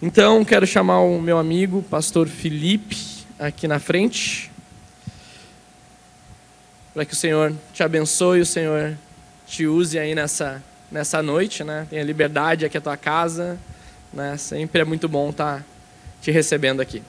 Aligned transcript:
Então, 0.00 0.44
quero 0.44 0.66
chamar 0.66 1.00
o 1.00 1.18
meu 1.18 1.38
amigo, 1.38 1.82
pastor 1.82 2.28
Felipe, 2.28 3.24
aqui 3.38 3.66
na 3.66 3.78
frente, 3.78 4.52
para 6.92 7.06
que 7.06 7.14
o 7.14 7.16
Senhor 7.16 7.54
te 7.72 7.82
abençoe, 7.82 8.42
o 8.42 8.46
Senhor 8.46 8.94
te 9.46 9.66
use 9.66 9.98
aí 9.98 10.14
nessa, 10.14 10.62
nessa 10.92 11.22
noite, 11.22 11.64
né? 11.64 11.86
Tenha 11.88 12.02
liberdade 12.02 12.66
aqui 12.66 12.76
a 12.76 12.80
tua 12.80 12.96
casa, 12.98 13.58
né? 14.12 14.36
Sempre 14.36 14.82
é 14.82 14.84
muito 14.84 15.08
bom 15.08 15.30
estar 15.30 15.60
tá 15.60 15.64
te 16.20 16.30
recebendo 16.30 16.82
aqui. 16.82 17.02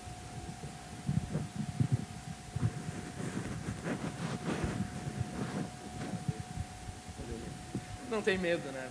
Não 8.09 8.21
tem 8.21 8.37
medo, 8.37 8.71
né? 8.71 8.86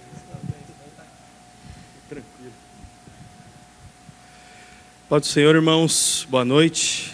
Pai 5.09 5.21
do 5.21 5.27
Senhor, 5.27 5.55
irmãos, 5.55 6.27
boa 6.29 6.45
noite. 6.45 7.13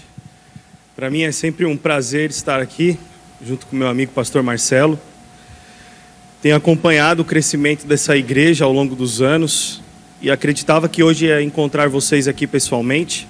Para 0.96 1.10
mim 1.10 1.24
é 1.24 1.30
sempre 1.30 1.66
um 1.66 1.76
prazer 1.76 2.30
estar 2.30 2.58
aqui, 2.58 2.98
junto 3.46 3.66
com 3.66 3.76
meu 3.76 3.86
amigo 3.86 4.12
pastor 4.12 4.42
Marcelo. 4.42 4.98
Tenho 6.40 6.56
acompanhado 6.56 7.20
o 7.20 7.24
crescimento 7.24 7.86
dessa 7.86 8.16
igreja 8.16 8.64
ao 8.64 8.72
longo 8.72 8.96
dos 8.96 9.20
anos 9.20 9.82
e 10.22 10.30
acreditava 10.30 10.88
que 10.88 11.02
hoje 11.02 11.26
ia 11.26 11.42
encontrar 11.42 11.90
vocês 11.90 12.26
aqui 12.26 12.46
pessoalmente. 12.46 13.28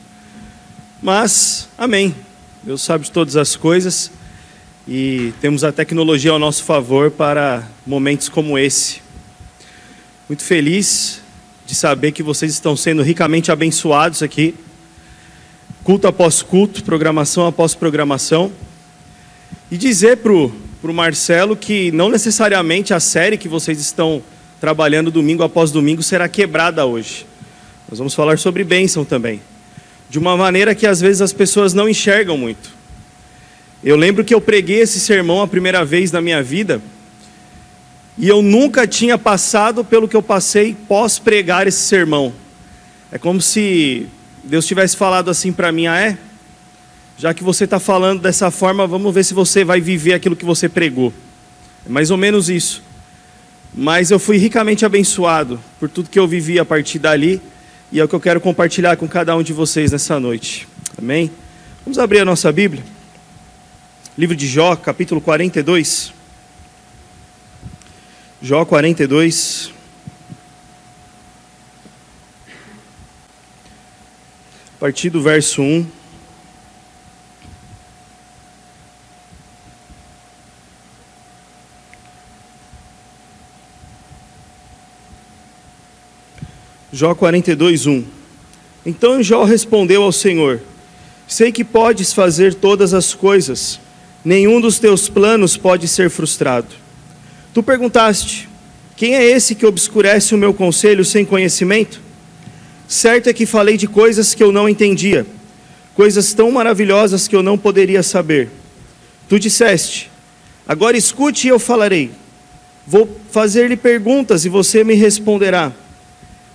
Mas, 1.02 1.69
amém. 1.77 2.14
Deus 2.62 2.83
sabe 2.83 3.06
de 3.06 3.10
todas 3.10 3.34
as 3.34 3.56
coisas 3.56 4.12
e 4.86 5.34
temos 5.41 5.64
a 5.64 5.72
tecnologia 5.72 6.30
ao 6.30 6.38
nosso 6.38 6.62
favor 6.62 7.10
para 7.10 7.69
momentos 7.84 8.28
como 8.28 8.56
esse. 8.56 9.02
Muito 10.28 10.44
feliz 10.44 11.20
de 11.72 11.78
saber 11.78 12.12
que 12.12 12.22
vocês 12.22 12.52
estão 12.52 12.76
sendo 12.76 13.00
ricamente 13.00 13.50
abençoados 13.50 14.22
aqui 14.22 14.54
culto 15.82 16.06
após 16.06 16.42
culto, 16.42 16.84
programação 16.84 17.47
após 17.47 17.74
programação. 17.74 18.52
E 19.70 19.78
dizer 19.78 20.19
para 20.19 20.32
o 20.34 20.92
Marcelo 20.92 21.56
que 21.56 21.91
não 21.92 22.10
necessariamente 22.10 22.92
a 22.92 23.00
série 23.00 23.38
que 23.38 23.48
vocês 23.48 23.80
estão 23.80 24.22
trabalhando 24.60 25.10
domingo 25.10 25.42
após 25.42 25.70
domingo 25.70 26.02
será 26.02 26.28
quebrada 26.28 26.84
hoje. 26.84 27.24
Nós 27.88 27.97
vamos 27.97 28.12
falar 28.12 28.38
sobre 28.38 28.62
bênção 28.64 29.02
também. 29.02 29.41
De 30.10 30.19
uma 30.19 30.36
maneira 30.36 30.75
que 30.75 30.86
às 30.86 31.00
vezes 31.00 31.22
as 31.22 31.32
pessoas 31.32 31.72
não 31.72 31.88
enxergam 31.88 32.36
muito. 32.36 32.69
Eu 33.82 33.97
lembro 33.97 34.22
que 34.22 34.34
eu 34.34 34.42
preguei 34.42 34.80
esse 34.80 35.00
sermão 35.00 35.41
a 35.41 35.48
primeira 35.48 35.86
vez 35.86 36.12
na 36.12 36.20
minha 36.20 36.42
vida, 36.42 36.82
e 38.18 38.28
eu 38.28 38.42
nunca 38.42 38.86
tinha 38.86 39.16
passado 39.16 39.84
pelo 39.84 40.06
que 40.06 40.16
eu 40.16 40.22
passei 40.22 40.77
pós 40.86 41.18
pregar 41.18 41.66
esse 41.66 41.80
sermão. 41.80 42.32
É 43.10 43.19
como 43.19 43.41
se 43.41 44.06
Deus 44.44 44.66
tivesse 44.66 44.96
falado 44.96 45.30
assim 45.30 45.52
para 45.52 45.72
mim: 45.72 45.86
ah, 45.86 45.98
é? 45.98 46.19
Já 47.16 47.32
que 47.32 47.42
você 47.42 47.64
está 47.64 47.78
falando 47.78 48.20
dessa 48.20 48.50
forma, 48.50 48.86
vamos 48.86 49.14
ver 49.14 49.24
se 49.24 49.34
você 49.34 49.64
vai 49.64 49.80
viver 49.80 50.14
aquilo 50.14 50.36
que 50.36 50.44
você 50.44 50.69
pregou. 50.69 51.12
É 51.86 51.88
mais 51.88 52.10
ou 52.10 52.16
menos 52.16 52.48
isso. 52.48 52.82
Mas 53.74 54.10
eu 54.10 54.19
fui 54.19 54.36
ricamente 54.36 54.84
abençoado 54.84 55.58
por 55.80 55.88
tudo 55.88 56.10
que 56.10 56.19
eu 56.19 56.28
vivi 56.28 56.58
a 56.58 56.64
partir 56.64 56.98
dali, 56.98 57.41
e 57.91 58.00
é 58.00 58.04
o 58.04 58.08
que 58.08 58.14
eu 58.14 58.20
quero 58.20 58.41
compartilhar 58.41 58.97
com 58.97 59.08
cada 59.08 59.34
um 59.36 59.42
de 59.42 59.52
vocês 59.52 59.92
nessa 59.92 60.20
noite. 60.20 60.69
Amém? 60.98 61.30
Vamos 61.84 61.98
abrir 61.98 62.20
a 62.20 62.24
nossa 62.24 62.52
Bíblia. 62.52 62.82
Livro 64.16 64.36
de 64.36 64.47
Jó, 64.47 64.76
capítulo 64.76 65.20
42. 65.20 66.22
Jó 68.44 68.66
42. 68.66 69.72
a 74.74 74.80
partir 74.80 75.10
do 75.10 75.22
verso 75.22 75.62
1. 75.62 75.86
Jó 86.92 87.14
42, 87.14 87.86
1. 87.86 88.04
Então 88.84 89.22
Jó 89.22 89.44
respondeu 89.44 90.02
ao 90.02 90.10
Senhor: 90.10 90.60
Sei 91.28 91.52
que 91.52 91.62
podes 91.62 92.12
fazer 92.12 92.54
todas 92.54 92.92
as 92.92 93.14
coisas, 93.14 93.78
nenhum 94.25 94.60
dos 94.60 94.81
teus 94.81 95.08
planos 95.08 95.56
pode 95.56 95.86
ser 95.86 96.10
frustrado. 96.10 96.81
Tu 97.54 97.62
perguntaste: 97.62 98.48
Quem 98.96 99.14
é 99.14 99.24
esse 99.24 99.54
que 99.54 99.66
obscurece 99.66 100.34
o 100.34 100.38
meu 100.38 100.54
conselho 100.54 101.04
sem 101.04 101.24
conhecimento? 101.24 102.00
Certo 102.88 103.28
é 103.28 103.32
que 103.32 103.46
falei 103.46 103.76
de 103.76 103.86
coisas 103.86 104.34
que 104.34 104.42
eu 104.42 104.52
não 104.52 104.68
entendia, 104.68 105.26
coisas 105.94 106.32
tão 106.32 106.50
maravilhosas 106.50 107.28
que 107.28 107.36
eu 107.36 107.42
não 107.42 107.58
poderia 107.58 108.02
saber. 108.02 108.48
Tu 109.28 109.38
disseste: 109.38 110.10
Agora 110.66 110.96
escute 110.96 111.46
e 111.46 111.50
eu 111.50 111.58
falarei. 111.58 112.10
Vou 112.86 113.08
fazer-lhe 113.30 113.76
perguntas 113.76 114.44
e 114.44 114.48
você 114.48 114.82
me 114.82 114.94
responderá. 114.94 115.72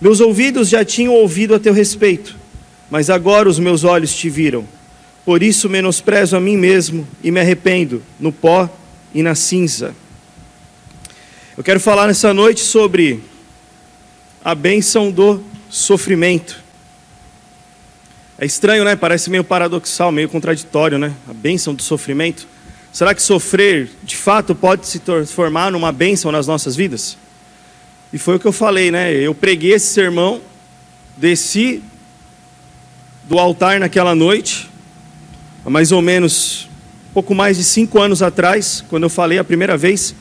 Meus 0.01 0.19
ouvidos 0.19 0.69
já 0.69 0.83
tinham 0.83 1.13
ouvido 1.13 1.55
a 1.55 1.59
teu 1.59 1.73
respeito, 1.73 2.35
mas 2.89 3.09
agora 3.09 3.47
os 3.47 3.59
meus 3.59 3.83
olhos 3.83 4.13
te 4.13 4.29
viram. 4.29 4.65
Por 5.25 5.41
isso 5.41 5.69
menosprezo 5.69 6.35
a 6.35 6.39
mim 6.39 6.57
mesmo 6.57 7.07
e 7.23 7.31
me 7.31 7.39
arrependo 7.39 8.01
no 8.19 8.31
pó 8.31 8.69
e 9.13 9.23
na 9.23 9.35
cinza. 9.35 9.93
Eu 11.57 11.63
quero 11.63 11.79
falar 11.79 12.05
nessa 12.05 12.35
noite 12.35 12.61
sobre 12.61 13.19
a 14.45 14.53
bênção 14.53 15.09
do 15.09 15.43
sofrimento. 15.71 16.61
É 18.37 18.45
estranho, 18.45 18.83
né? 18.83 18.95
Parece 18.95 19.31
meio 19.31 19.43
paradoxal, 19.43 20.11
meio 20.11 20.29
contraditório, 20.29 20.99
né? 20.99 21.15
A 21.27 21.33
bênção 21.33 21.73
do 21.73 21.81
sofrimento. 21.81 22.47
Será 22.93 23.15
que 23.15 23.23
sofrer, 23.23 23.89
de 24.03 24.15
fato, 24.15 24.53
pode 24.53 24.85
se 24.85 24.99
transformar 24.99 25.71
numa 25.71 25.91
bênção 25.91 26.31
nas 26.31 26.45
nossas 26.45 26.75
vidas? 26.75 27.17
E 28.13 28.19
foi 28.19 28.35
o 28.35 28.39
que 28.39 28.45
eu 28.45 28.53
falei, 28.53 28.91
né? 28.91 29.11
Eu 29.11 29.33
preguei 29.33 29.73
esse 29.73 29.87
sermão, 29.87 30.39
desci 31.17 31.81
do 33.23 33.39
altar 33.39 33.79
naquela 33.79 34.13
noite, 34.13 34.69
há 35.65 35.71
mais 35.71 35.91
ou 35.91 36.03
menos 36.03 36.69
pouco 37.15 37.33
mais 37.33 37.57
de 37.57 37.63
cinco 37.63 37.99
anos 37.99 38.21
atrás, 38.21 38.85
quando 38.89 39.03
eu 39.03 39.09
falei 39.09 39.39
a 39.39 39.43
primeira 39.43 39.75
vez, 39.75 40.13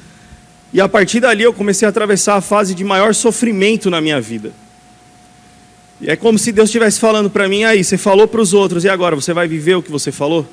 e 0.76 0.80
a 0.82 0.86
partir 0.86 1.20
dali 1.20 1.42
eu 1.42 1.54
comecei 1.54 1.86
a 1.86 1.88
atravessar 1.88 2.36
a 2.36 2.42
fase 2.42 2.74
de 2.74 2.84
maior 2.84 3.14
sofrimento 3.14 3.88
na 3.88 3.98
minha 3.98 4.20
vida. 4.20 4.52
E 5.98 6.10
é 6.10 6.16
como 6.16 6.38
se 6.38 6.52
Deus 6.52 6.68
estivesse 6.68 7.00
falando 7.00 7.30
para 7.30 7.48
mim, 7.48 7.64
aí, 7.64 7.82
você 7.82 7.96
falou 7.96 8.28
para 8.28 8.42
os 8.42 8.52
outros, 8.52 8.84
e 8.84 8.88
agora, 8.90 9.16
você 9.16 9.32
vai 9.32 9.48
viver 9.48 9.74
o 9.76 9.82
que 9.82 9.90
você 9.90 10.12
falou? 10.12 10.46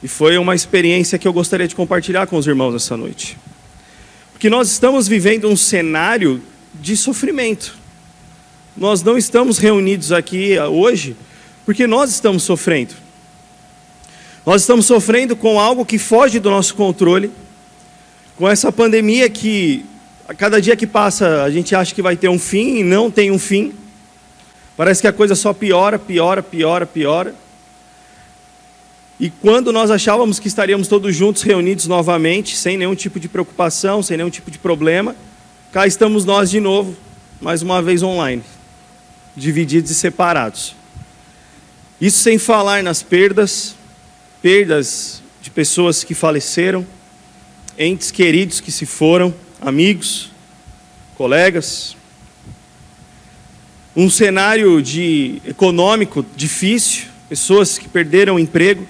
E 0.00 0.06
foi 0.06 0.38
uma 0.38 0.54
experiência 0.54 1.18
que 1.18 1.26
eu 1.26 1.32
gostaria 1.32 1.66
de 1.66 1.74
compartilhar 1.74 2.28
com 2.28 2.36
os 2.36 2.46
irmãos 2.46 2.72
essa 2.72 2.96
noite. 2.96 3.36
Porque 4.30 4.48
nós 4.48 4.70
estamos 4.70 5.08
vivendo 5.08 5.48
um 5.48 5.56
cenário 5.56 6.40
de 6.72 6.96
sofrimento. 6.96 7.74
Nós 8.76 9.02
não 9.02 9.18
estamos 9.18 9.58
reunidos 9.58 10.12
aqui 10.12 10.56
hoje 10.56 11.16
porque 11.66 11.84
nós 11.88 12.10
estamos 12.10 12.44
sofrendo. 12.44 12.94
Nós 14.46 14.60
estamos 14.60 14.86
sofrendo 14.86 15.34
com 15.34 15.58
algo 15.58 15.84
que 15.84 15.98
foge 15.98 16.38
do 16.38 16.48
nosso 16.48 16.76
controle, 16.76 17.28
com 18.38 18.48
essa 18.48 18.70
pandemia 18.70 19.28
que 19.28 19.84
a 20.28 20.32
cada 20.32 20.62
dia 20.62 20.76
que 20.76 20.86
passa 20.86 21.42
a 21.42 21.50
gente 21.50 21.74
acha 21.74 21.92
que 21.92 22.00
vai 22.00 22.16
ter 22.16 22.28
um 22.28 22.38
fim 22.38 22.76
e 22.76 22.84
não 22.84 23.10
tem 23.10 23.32
um 23.32 23.38
fim. 23.38 23.74
Parece 24.76 25.02
que 25.02 25.08
a 25.08 25.12
coisa 25.12 25.34
só 25.34 25.52
piora, 25.52 25.98
piora, 25.98 26.40
piora, 26.40 26.86
piora. 26.86 27.34
E 29.18 29.28
quando 29.28 29.72
nós 29.72 29.90
achávamos 29.90 30.38
que 30.38 30.46
estaríamos 30.46 30.86
todos 30.86 31.16
juntos 31.16 31.42
reunidos 31.42 31.88
novamente, 31.88 32.56
sem 32.56 32.78
nenhum 32.78 32.94
tipo 32.94 33.18
de 33.18 33.28
preocupação, 33.28 34.04
sem 34.04 34.16
nenhum 34.16 34.30
tipo 34.30 34.52
de 34.52 34.58
problema, 34.58 35.16
cá 35.72 35.84
estamos 35.84 36.24
nós 36.24 36.48
de 36.48 36.60
novo, 36.60 36.96
mais 37.40 37.60
uma 37.60 37.82
vez 37.82 38.04
online, 38.04 38.44
divididos 39.34 39.90
e 39.90 39.96
separados. 39.96 40.76
Isso 42.00 42.20
sem 42.20 42.38
falar 42.38 42.84
nas 42.84 43.02
perdas, 43.02 43.74
perdas 44.40 45.20
de 45.42 45.50
pessoas 45.50 46.04
que 46.04 46.14
faleceram, 46.14 46.86
entes 47.78 48.10
queridos 48.10 48.60
que 48.60 48.72
se 48.72 48.84
foram, 48.84 49.32
amigos, 49.60 50.32
colegas, 51.16 51.96
um 53.94 54.10
cenário 54.10 54.82
de 54.82 55.40
econômico 55.46 56.26
difícil, 56.36 57.04
pessoas 57.28 57.78
que 57.78 57.88
perderam 57.88 58.36
emprego, 58.36 58.86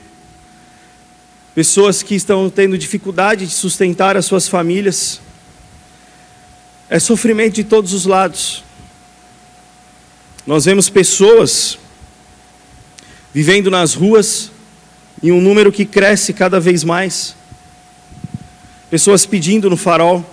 pessoas 1.55 2.03
que 2.03 2.15
estão 2.15 2.49
tendo 2.49 2.79
dificuldade 2.79 3.47
de 3.47 3.53
sustentar 3.53 4.17
as 4.17 4.25
suas 4.25 4.49
famílias. 4.49 5.21
É 6.89 6.99
sofrimento 6.99 7.57
de 7.57 7.65
todos 7.65 7.93
os 7.93 8.07
lados. 8.07 8.65
Nós 10.47 10.65
vemos 10.65 10.89
pessoas 10.89 11.79
vivendo 13.35 13.71
nas 13.71 13.93
ruas 13.93 14.51
em 15.23 15.31
um 15.31 15.43
número 15.43 15.71
que 15.71 15.85
cresce 15.85 16.33
cada 16.33 16.59
vez 16.59 16.85
mais. 16.85 17.38
Pessoas 18.91 19.27
pedindo 19.27 19.69
no 19.69 19.77
farol. 19.77 20.25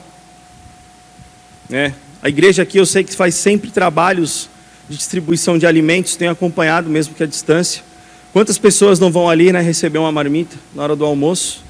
Né? 1.69 1.93
A 2.21 2.29
igreja 2.29 2.63
aqui 2.63 2.77
eu 2.77 2.85
sei 2.85 3.03
que 3.03 3.13
faz 3.15 3.35
sempre 3.35 3.69
trabalhos 3.69 4.49
de 4.89 4.95
distribuição 4.95 5.57
de 5.57 5.65
alimentos, 5.65 6.15
tenho 6.15 6.31
acompanhado 6.31 6.89
mesmo 6.89 7.13
que 7.13 7.23
a 7.23 7.27
distância. 7.27 7.83
Quantas 8.31 8.57
pessoas 8.57 8.99
não 8.99 9.11
vão 9.11 9.29
ali 9.29 9.51
né, 9.51 9.61
receber 9.61 9.97
uma 9.97 10.11
marmita 10.11 10.55
na 10.73 10.83
hora 10.83 10.95
do 10.95 11.05
almoço? 11.05 11.63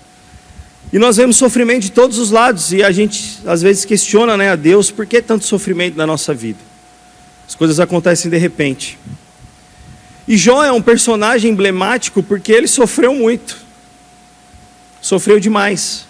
E 0.94 1.00
nós 1.00 1.18
vemos 1.18 1.38
sofrimento 1.38 1.82
de 1.82 1.92
todos 1.92 2.20
os 2.20 2.32
lados 2.32 2.72
e 2.72 2.84
a 2.84 2.92
gente 2.92 3.40
às 3.46 3.62
vezes 3.62 3.86
questiona 3.86 4.38
né, 4.38 4.50
a 4.50 4.56
Deus 4.56 4.92
por 4.92 5.06
que 5.06 5.22
tanto 5.22 5.46
sofrimento 5.46 5.98
na 5.98 6.06
nossa 6.06 6.34
vida. 6.34 6.60
As 7.48 7.56
coisas 7.56 7.80
acontecem 7.80 8.30
de 8.30 8.38
repente. 8.38 8.98
E 10.28 10.38
Jó 10.38 10.64
é 10.64 10.72
um 10.72 10.82
personagem 10.82 11.52
emblemático 11.52 12.24
porque 12.24 12.52
ele 12.52 12.68
sofreu 12.68 13.14
muito, 13.14 13.58
sofreu 15.02 15.40
demais. 15.40 16.06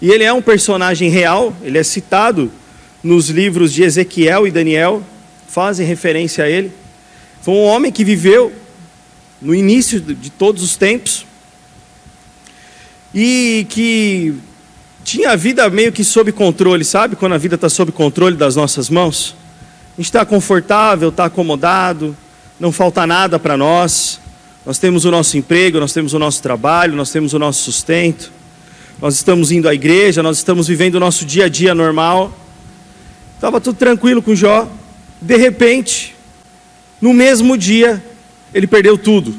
E 0.00 0.10
ele 0.10 0.24
é 0.24 0.32
um 0.32 0.42
personagem 0.42 1.10
real, 1.10 1.54
ele 1.62 1.78
é 1.78 1.82
citado 1.82 2.50
nos 3.02 3.28
livros 3.28 3.72
de 3.72 3.82
Ezequiel 3.82 4.46
e 4.46 4.50
Daniel, 4.50 5.02
fazem 5.48 5.86
referência 5.86 6.44
a 6.44 6.48
ele. 6.48 6.72
Foi 7.42 7.54
um 7.54 7.64
homem 7.64 7.90
que 7.90 8.04
viveu 8.04 8.52
no 9.40 9.54
início 9.54 10.00
de 10.00 10.30
todos 10.30 10.62
os 10.62 10.76
tempos 10.76 11.26
e 13.14 13.66
que 13.68 14.34
tinha 15.04 15.30
a 15.30 15.36
vida 15.36 15.68
meio 15.70 15.90
que 15.90 16.04
sob 16.04 16.30
controle, 16.32 16.84
sabe? 16.84 17.16
Quando 17.16 17.32
a 17.32 17.38
vida 17.38 17.54
está 17.54 17.68
sob 17.68 17.90
controle 17.92 18.36
das 18.36 18.56
nossas 18.56 18.90
mãos. 18.90 19.34
A 19.94 20.00
gente 20.00 20.06
está 20.06 20.24
confortável, 20.24 21.08
está 21.08 21.24
acomodado, 21.24 22.16
não 22.60 22.70
falta 22.70 23.06
nada 23.06 23.38
para 23.38 23.56
nós. 23.56 24.20
Nós 24.66 24.78
temos 24.78 25.04
o 25.04 25.10
nosso 25.10 25.36
emprego, 25.36 25.80
nós 25.80 25.92
temos 25.92 26.12
o 26.12 26.18
nosso 26.18 26.42
trabalho, 26.42 26.94
nós 26.94 27.10
temos 27.10 27.32
o 27.32 27.38
nosso 27.38 27.62
sustento. 27.62 28.30
Nós 29.00 29.14
estamos 29.14 29.52
indo 29.52 29.68
à 29.68 29.74
igreja, 29.74 30.24
nós 30.24 30.38
estamos 30.38 30.66
vivendo 30.66 30.96
o 30.96 31.00
nosso 31.00 31.24
dia 31.24 31.44
a 31.44 31.48
dia 31.48 31.72
normal. 31.72 32.36
Estava 33.36 33.60
tudo 33.60 33.76
tranquilo 33.76 34.20
com 34.20 34.34
Jó. 34.34 34.68
De 35.22 35.36
repente, 35.36 36.16
no 37.00 37.12
mesmo 37.12 37.56
dia, 37.56 38.02
ele 38.52 38.66
perdeu 38.66 38.98
tudo. 38.98 39.36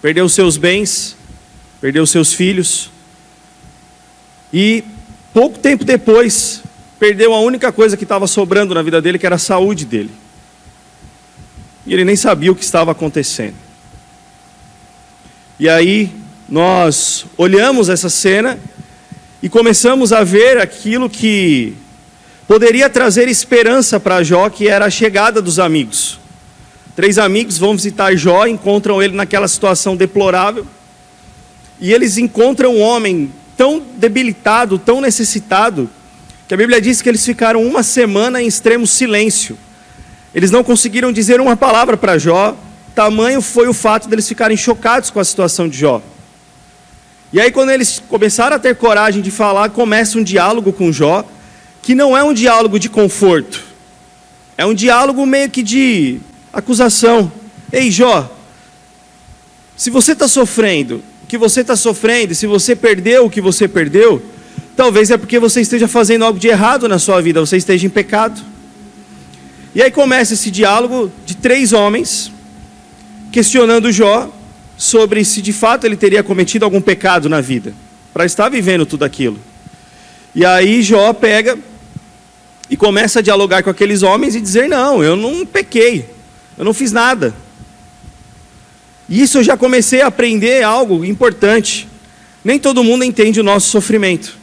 Perdeu 0.00 0.28
seus 0.28 0.56
bens, 0.56 1.16
perdeu 1.80 2.06
seus 2.06 2.32
filhos. 2.32 2.88
E 4.52 4.84
pouco 5.34 5.58
tempo 5.58 5.84
depois, 5.84 6.62
perdeu 6.96 7.34
a 7.34 7.40
única 7.40 7.72
coisa 7.72 7.96
que 7.96 8.04
estava 8.04 8.28
sobrando 8.28 8.72
na 8.72 8.82
vida 8.82 9.02
dele, 9.02 9.18
que 9.18 9.26
era 9.26 9.34
a 9.34 9.38
saúde 9.38 9.84
dele. 9.84 10.12
E 11.84 11.92
ele 11.92 12.04
nem 12.04 12.14
sabia 12.14 12.52
o 12.52 12.54
que 12.54 12.62
estava 12.62 12.92
acontecendo. 12.92 13.56
E 15.58 15.68
aí, 15.68 16.12
nós 16.48 17.26
olhamos 17.36 17.88
essa 17.88 18.08
cena 18.08 18.56
e 19.42 19.48
começamos 19.48 20.12
a 20.12 20.24
ver 20.24 20.58
aquilo 20.58 21.10
que 21.10 21.74
poderia 22.48 22.88
trazer 22.88 23.28
esperança 23.28 24.00
para 24.00 24.22
Jó, 24.22 24.48
que 24.48 24.68
era 24.68 24.86
a 24.86 24.90
chegada 24.90 25.42
dos 25.42 25.58
amigos. 25.58 26.18
Três 26.94 27.18
amigos 27.18 27.58
vão 27.58 27.76
visitar 27.76 28.16
Jó, 28.16 28.46
encontram 28.46 29.02
ele 29.02 29.14
naquela 29.14 29.46
situação 29.46 29.96
deplorável, 29.96 30.66
e 31.78 31.92
eles 31.92 32.16
encontram 32.16 32.76
um 32.76 32.80
homem 32.80 33.30
tão 33.56 33.82
debilitado, 33.96 34.78
tão 34.78 35.00
necessitado, 35.00 35.90
que 36.48 36.54
a 36.54 36.56
Bíblia 36.56 36.80
diz 36.80 37.02
que 37.02 37.08
eles 37.08 37.24
ficaram 37.24 37.62
uma 37.62 37.82
semana 37.82 38.40
em 38.40 38.46
extremo 38.46 38.86
silêncio. 38.86 39.58
Eles 40.34 40.50
não 40.50 40.64
conseguiram 40.64 41.12
dizer 41.12 41.40
uma 41.40 41.56
palavra 41.56 41.96
para 41.96 42.16
Jó, 42.16 42.56
tamanho 42.94 43.42
foi 43.42 43.68
o 43.68 43.74
fato 43.74 44.08
deles 44.08 44.26
ficarem 44.26 44.56
chocados 44.56 45.10
com 45.10 45.20
a 45.20 45.24
situação 45.24 45.68
de 45.68 45.76
Jó. 45.76 46.00
E 47.32 47.40
aí, 47.40 47.50
quando 47.50 47.70
eles 47.70 48.02
começaram 48.08 48.56
a 48.56 48.58
ter 48.58 48.76
coragem 48.76 49.20
de 49.20 49.30
falar, 49.30 49.70
começa 49.70 50.18
um 50.18 50.22
diálogo 50.22 50.72
com 50.72 50.92
Jó, 50.92 51.24
que 51.82 51.94
não 51.94 52.16
é 52.16 52.22
um 52.22 52.32
diálogo 52.32 52.78
de 52.78 52.88
conforto, 52.88 53.62
é 54.56 54.64
um 54.64 54.74
diálogo 54.74 55.24
meio 55.26 55.50
que 55.50 55.62
de 55.62 56.18
acusação. 56.52 57.30
Ei, 57.72 57.90
Jó, 57.90 58.30
se 59.76 59.90
você 59.90 60.12
está 60.12 60.26
sofrendo, 60.26 61.02
o 61.24 61.26
que 61.26 61.36
você 61.36 61.60
está 61.60 61.76
sofrendo, 61.76 62.34
se 62.34 62.46
você 62.46 62.74
perdeu 62.74 63.26
o 63.26 63.30
que 63.30 63.40
você 63.40 63.68
perdeu, 63.68 64.22
talvez 64.76 65.10
é 65.10 65.18
porque 65.18 65.38
você 65.38 65.60
esteja 65.60 65.86
fazendo 65.86 66.24
algo 66.24 66.38
de 66.38 66.48
errado 66.48 66.88
na 66.88 66.98
sua 66.98 67.20
vida, 67.20 67.40
você 67.40 67.56
esteja 67.56 67.86
em 67.86 67.90
pecado. 67.90 68.40
E 69.74 69.82
aí 69.82 69.90
começa 69.90 70.32
esse 70.32 70.50
diálogo 70.50 71.12
de 71.26 71.36
três 71.36 71.72
homens 71.72 72.32
questionando 73.30 73.92
Jó 73.92 74.32
sobre 74.76 75.24
se 75.24 75.40
de 75.40 75.52
fato 75.52 75.84
ele 75.84 75.96
teria 75.96 76.22
cometido 76.22 76.64
algum 76.64 76.80
pecado 76.80 77.28
na 77.28 77.40
vida, 77.40 77.74
para 78.12 78.24
estar 78.24 78.48
vivendo 78.48 78.84
tudo 78.84 79.04
aquilo. 79.04 79.38
E 80.34 80.44
aí 80.44 80.82
Jó 80.82 81.12
pega 81.12 81.58
e 82.68 82.76
começa 82.76 83.20
a 83.20 83.22
dialogar 83.22 83.62
com 83.62 83.70
aqueles 83.70 84.02
homens 84.02 84.34
e 84.34 84.40
dizer: 84.40 84.68
Não, 84.68 85.02
eu 85.02 85.16
não 85.16 85.46
pequei, 85.46 86.08
eu 86.58 86.64
não 86.64 86.74
fiz 86.74 86.92
nada. 86.92 87.34
E 89.08 89.22
isso 89.22 89.38
eu 89.38 89.44
já 89.44 89.56
comecei 89.56 90.02
a 90.02 90.08
aprender 90.08 90.62
algo 90.62 91.04
importante. 91.04 91.88
Nem 92.44 92.58
todo 92.58 92.84
mundo 92.84 93.04
entende 93.04 93.40
o 93.40 93.44
nosso 93.44 93.68
sofrimento. 93.68 94.36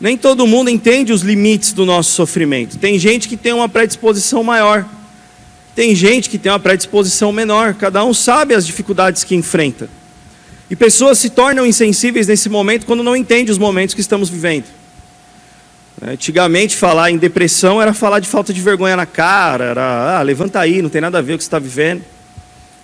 Nem 0.00 0.16
todo 0.16 0.46
mundo 0.46 0.70
entende 0.70 1.12
os 1.12 1.22
limites 1.22 1.72
do 1.72 1.84
nosso 1.84 2.12
sofrimento. 2.12 2.78
Tem 2.78 2.98
gente 2.98 3.28
que 3.28 3.36
tem 3.36 3.52
uma 3.52 3.68
predisposição 3.68 4.44
maior. 4.44 4.88
Tem 5.74 5.94
gente 5.94 6.28
que 6.28 6.38
tem 6.38 6.50
uma 6.50 6.58
predisposição 6.58 7.32
menor, 7.32 7.74
cada 7.74 8.04
um 8.04 8.12
sabe 8.12 8.54
as 8.54 8.66
dificuldades 8.66 9.24
que 9.24 9.34
enfrenta. 9.34 9.88
E 10.70 10.76
pessoas 10.76 11.18
se 11.18 11.30
tornam 11.30 11.64
insensíveis 11.64 12.26
nesse 12.26 12.48
momento 12.48 12.84
quando 12.84 13.02
não 13.02 13.16
entendem 13.16 13.50
os 13.50 13.58
momentos 13.58 13.94
que 13.94 14.00
estamos 14.00 14.28
vivendo. 14.28 14.66
Antigamente, 16.00 16.76
falar 16.76 17.10
em 17.10 17.16
depressão 17.16 17.82
era 17.82 17.92
falar 17.92 18.20
de 18.20 18.28
falta 18.28 18.52
de 18.52 18.60
vergonha 18.60 18.94
na 18.94 19.06
cara, 19.06 19.64
era, 19.64 20.18
ah, 20.18 20.22
levanta 20.22 20.60
aí, 20.60 20.80
não 20.80 20.88
tem 20.88 21.00
nada 21.00 21.18
a 21.18 21.22
ver 21.22 21.32
com 21.32 21.34
o 21.34 21.38
que 21.38 21.44
você 21.44 21.48
está 21.48 21.58
vivendo. 21.58 22.02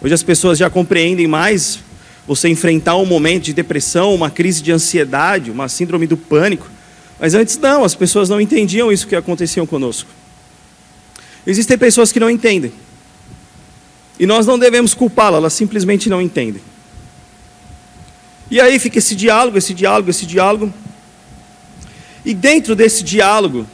Hoje 0.02 0.14
as 0.14 0.22
pessoas 0.22 0.58
já 0.58 0.69
compreendem 0.69 1.26
mais 1.26 1.78
você 2.26 2.48
enfrentar 2.48 2.96
um 2.96 3.06
momento 3.06 3.44
de 3.44 3.52
depressão, 3.52 4.14
uma 4.14 4.30
crise 4.30 4.62
de 4.62 4.72
ansiedade, 4.72 5.50
uma 5.50 5.69
síndrome 5.69 6.06
do 6.06 6.16
pânico. 6.16 6.69
Mas 7.20 7.34
antes 7.34 7.56
não, 7.58 7.84
as 7.84 7.94
pessoas 7.94 8.28
não 8.28 8.40
entendiam 8.40 8.90
isso 8.90 9.06
que 9.06 9.14
acontecia 9.14 9.64
conosco. 9.66 10.08
Existem 11.46 11.76
pessoas 11.76 12.11
que 12.12 12.20
não 12.20 12.31
entendem. 12.31 12.73
E 14.19 14.26
nós 14.26 14.46
não 14.46 14.58
devemos 14.58 14.94
culpá-la, 14.94 15.38
elas 15.38 15.52
simplesmente 15.52 16.08
não 16.08 16.23
entendem. 16.23 16.62
E 18.50 18.61
aí 18.61 18.79
fica 18.79 18.99
esse 18.99 19.14
diálogo, 19.14 19.58
esse 19.58 19.75
diálogo, 19.75 20.11
esse 20.11 20.26
diálogo. 20.26 20.73
E 22.25 22.32
dentro 22.32 22.76
desse 22.76 23.02
diálogo, 23.02 23.67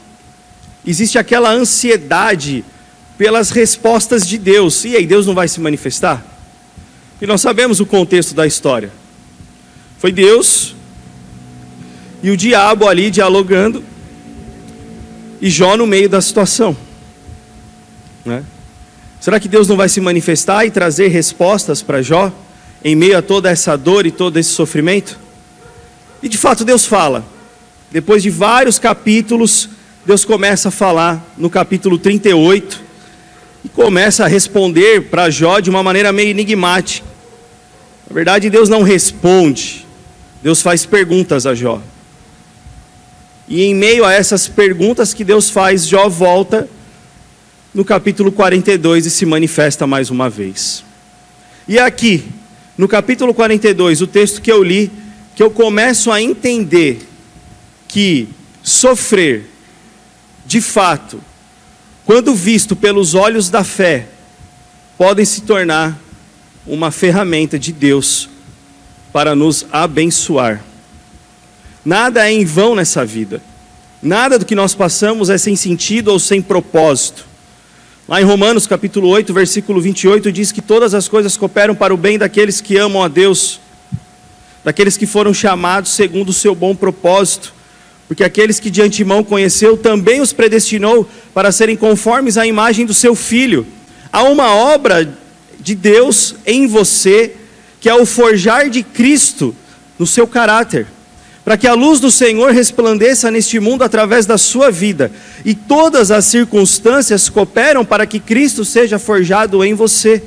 existe 0.85 1.17
aquela 1.17 1.51
ansiedade 1.51 2.65
pelas 3.17 3.51
respostas 3.51 4.27
de 4.27 4.37
Deus. 4.37 4.83
E 4.83 4.95
aí, 4.95 5.05
Deus 5.05 5.27
não 5.27 5.35
vai 5.35 5.47
se 5.47 5.59
manifestar? 5.59 6.25
E 7.21 7.27
nós 7.27 7.41
sabemos 7.41 7.79
o 7.79 7.85
contexto 7.85 8.33
da 8.33 8.47
história. 8.47 8.91
Foi 9.99 10.11
Deus 10.11 10.75
e 12.23 12.29
o 12.29 12.37
diabo 12.37 12.87
ali 12.87 13.09
dialogando, 13.09 13.83
e 15.41 15.49
Jó 15.49 15.75
no 15.75 15.87
meio 15.87 16.07
da 16.07 16.21
situação. 16.21 16.77
Né? 18.25 18.43
Será 19.19 19.39
que 19.39 19.47
Deus 19.47 19.67
não 19.67 19.77
vai 19.77 19.87
se 19.87 20.01
manifestar 20.01 20.65
e 20.65 20.71
trazer 20.71 21.09
respostas 21.09 21.81
para 21.81 22.01
Jó, 22.01 22.31
em 22.83 22.95
meio 22.95 23.17
a 23.17 23.21
toda 23.21 23.49
essa 23.49 23.77
dor 23.77 24.05
e 24.05 24.11
todo 24.11 24.37
esse 24.37 24.49
sofrimento? 24.49 25.19
E 26.23 26.29
de 26.29 26.37
fato 26.37 26.65
Deus 26.65 26.85
fala. 26.85 27.23
Depois 27.91 28.23
de 28.23 28.29
vários 28.29 28.79
capítulos, 28.79 29.69
Deus 30.05 30.25
começa 30.25 30.69
a 30.69 30.71
falar 30.71 31.23
no 31.37 31.49
capítulo 31.49 31.97
38 31.97 32.81
e 33.63 33.69
começa 33.69 34.25
a 34.25 34.27
responder 34.27 35.09
para 35.09 35.29
Jó 35.29 35.59
de 35.59 35.69
uma 35.69 35.83
maneira 35.83 36.11
meio 36.11 36.29
enigmática. 36.29 37.05
Na 38.09 38.13
verdade, 38.15 38.49
Deus 38.49 38.69
não 38.69 38.81
responde, 38.81 39.85
Deus 40.41 40.61
faz 40.61 40.85
perguntas 40.85 41.45
a 41.45 41.53
Jó. 41.53 41.81
E 43.47 43.63
em 43.63 43.75
meio 43.75 44.03
a 44.03 44.13
essas 44.13 44.47
perguntas 44.47 45.13
que 45.13 45.23
Deus 45.23 45.49
faz, 45.49 45.85
Jó 45.85 46.09
volta 46.09 46.67
no 47.73 47.85
capítulo 47.85 48.31
42 48.31 49.05
e 49.05 49.09
se 49.09 49.25
manifesta 49.25 49.87
mais 49.87 50.09
uma 50.09 50.29
vez. 50.29 50.83
E 51.67 51.79
aqui, 51.79 52.25
no 52.77 52.87
capítulo 52.87 53.33
42, 53.33 54.01
o 54.01 54.07
texto 54.07 54.41
que 54.41 54.51
eu 54.51 54.61
li, 54.61 54.91
que 55.35 55.41
eu 55.41 55.49
começo 55.49 56.11
a 56.11 56.21
entender 56.21 56.99
que 57.87 58.27
sofrer, 58.61 59.49
de 60.45 60.59
fato, 60.59 61.21
quando 62.05 62.35
visto 62.35 62.75
pelos 62.75 63.13
olhos 63.13 63.49
da 63.49 63.63
fé, 63.63 64.07
podem 64.97 65.23
se 65.23 65.41
tornar 65.41 65.97
uma 66.67 66.91
ferramenta 66.91 67.57
de 67.57 67.71
Deus 67.71 68.29
para 69.13 69.35
nos 69.35 69.65
abençoar. 69.71 70.61
Nada 71.83 72.27
é 72.27 72.33
em 72.33 72.45
vão 72.45 72.75
nessa 72.75 73.05
vida. 73.05 73.41
Nada 74.01 74.37
do 74.37 74.45
que 74.45 74.55
nós 74.55 74.75
passamos 74.75 75.29
é 75.29 75.37
sem 75.37 75.55
sentido 75.55 76.09
ou 76.09 76.19
sem 76.19 76.41
propósito. 76.41 77.30
Lá 78.11 78.19
em 78.19 78.25
Romanos 78.25 78.67
capítulo 78.67 79.07
8, 79.07 79.33
versículo 79.33 79.79
28 79.79 80.33
diz 80.33 80.51
que 80.51 80.61
todas 80.61 80.93
as 80.93 81.07
coisas 81.07 81.37
cooperam 81.37 81.73
para 81.73 81.93
o 81.93 81.97
bem 81.97 82.17
daqueles 82.17 82.59
que 82.59 82.75
amam 82.75 83.01
a 83.01 83.07
Deus, 83.07 83.61
daqueles 84.65 84.97
que 84.97 85.05
foram 85.05 85.33
chamados 85.33 85.91
segundo 85.91 86.27
o 86.27 86.33
seu 86.33 86.53
bom 86.53 86.75
propósito. 86.75 87.53
Porque 88.09 88.21
aqueles 88.21 88.59
que 88.59 88.69
de 88.69 88.81
antemão 88.81 89.23
conheceu 89.23 89.77
também 89.77 90.19
os 90.19 90.33
predestinou 90.33 91.09
para 91.33 91.53
serem 91.53 91.77
conformes 91.77 92.37
à 92.37 92.45
imagem 92.45 92.85
do 92.85 92.93
seu 92.93 93.15
filho. 93.15 93.65
Há 94.11 94.23
uma 94.23 94.53
obra 94.53 95.09
de 95.57 95.73
Deus 95.73 96.35
em 96.45 96.67
você, 96.67 97.33
que 97.79 97.87
é 97.87 97.95
o 97.95 98.05
forjar 98.05 98.69
de 98.69 98.83
Cristo 98.83 99.55
no 99.97 100.05
seu 100.05 100.27
caráter, 100.27 100.85
para 101.43 101.57
que 101.57 101.67
a 101.67 101.73
luz 101.73 101.99
do 101.99 102.11
Senhor 102.11 102.51
resplandeça 102.51 103.31
neste 103.31 103.59
mundo 103.59 103.83
através 103.83 104.25
da 104.25 104.37
sua 104.37 104.69
vida, 104.69 105.11
e 105.43 105.55
todas 105.55 106.11
as 106.11 106.25
circunstâncias 106.25 107.29
cooperam 107.29 107.83
para 107.83 108.05
que 108.05 108.19
Cristo 108.19 108.63
seja 108.63 108.99
forjado 108.99 109.63
em 109.63 109.73
você, 109.73 110.21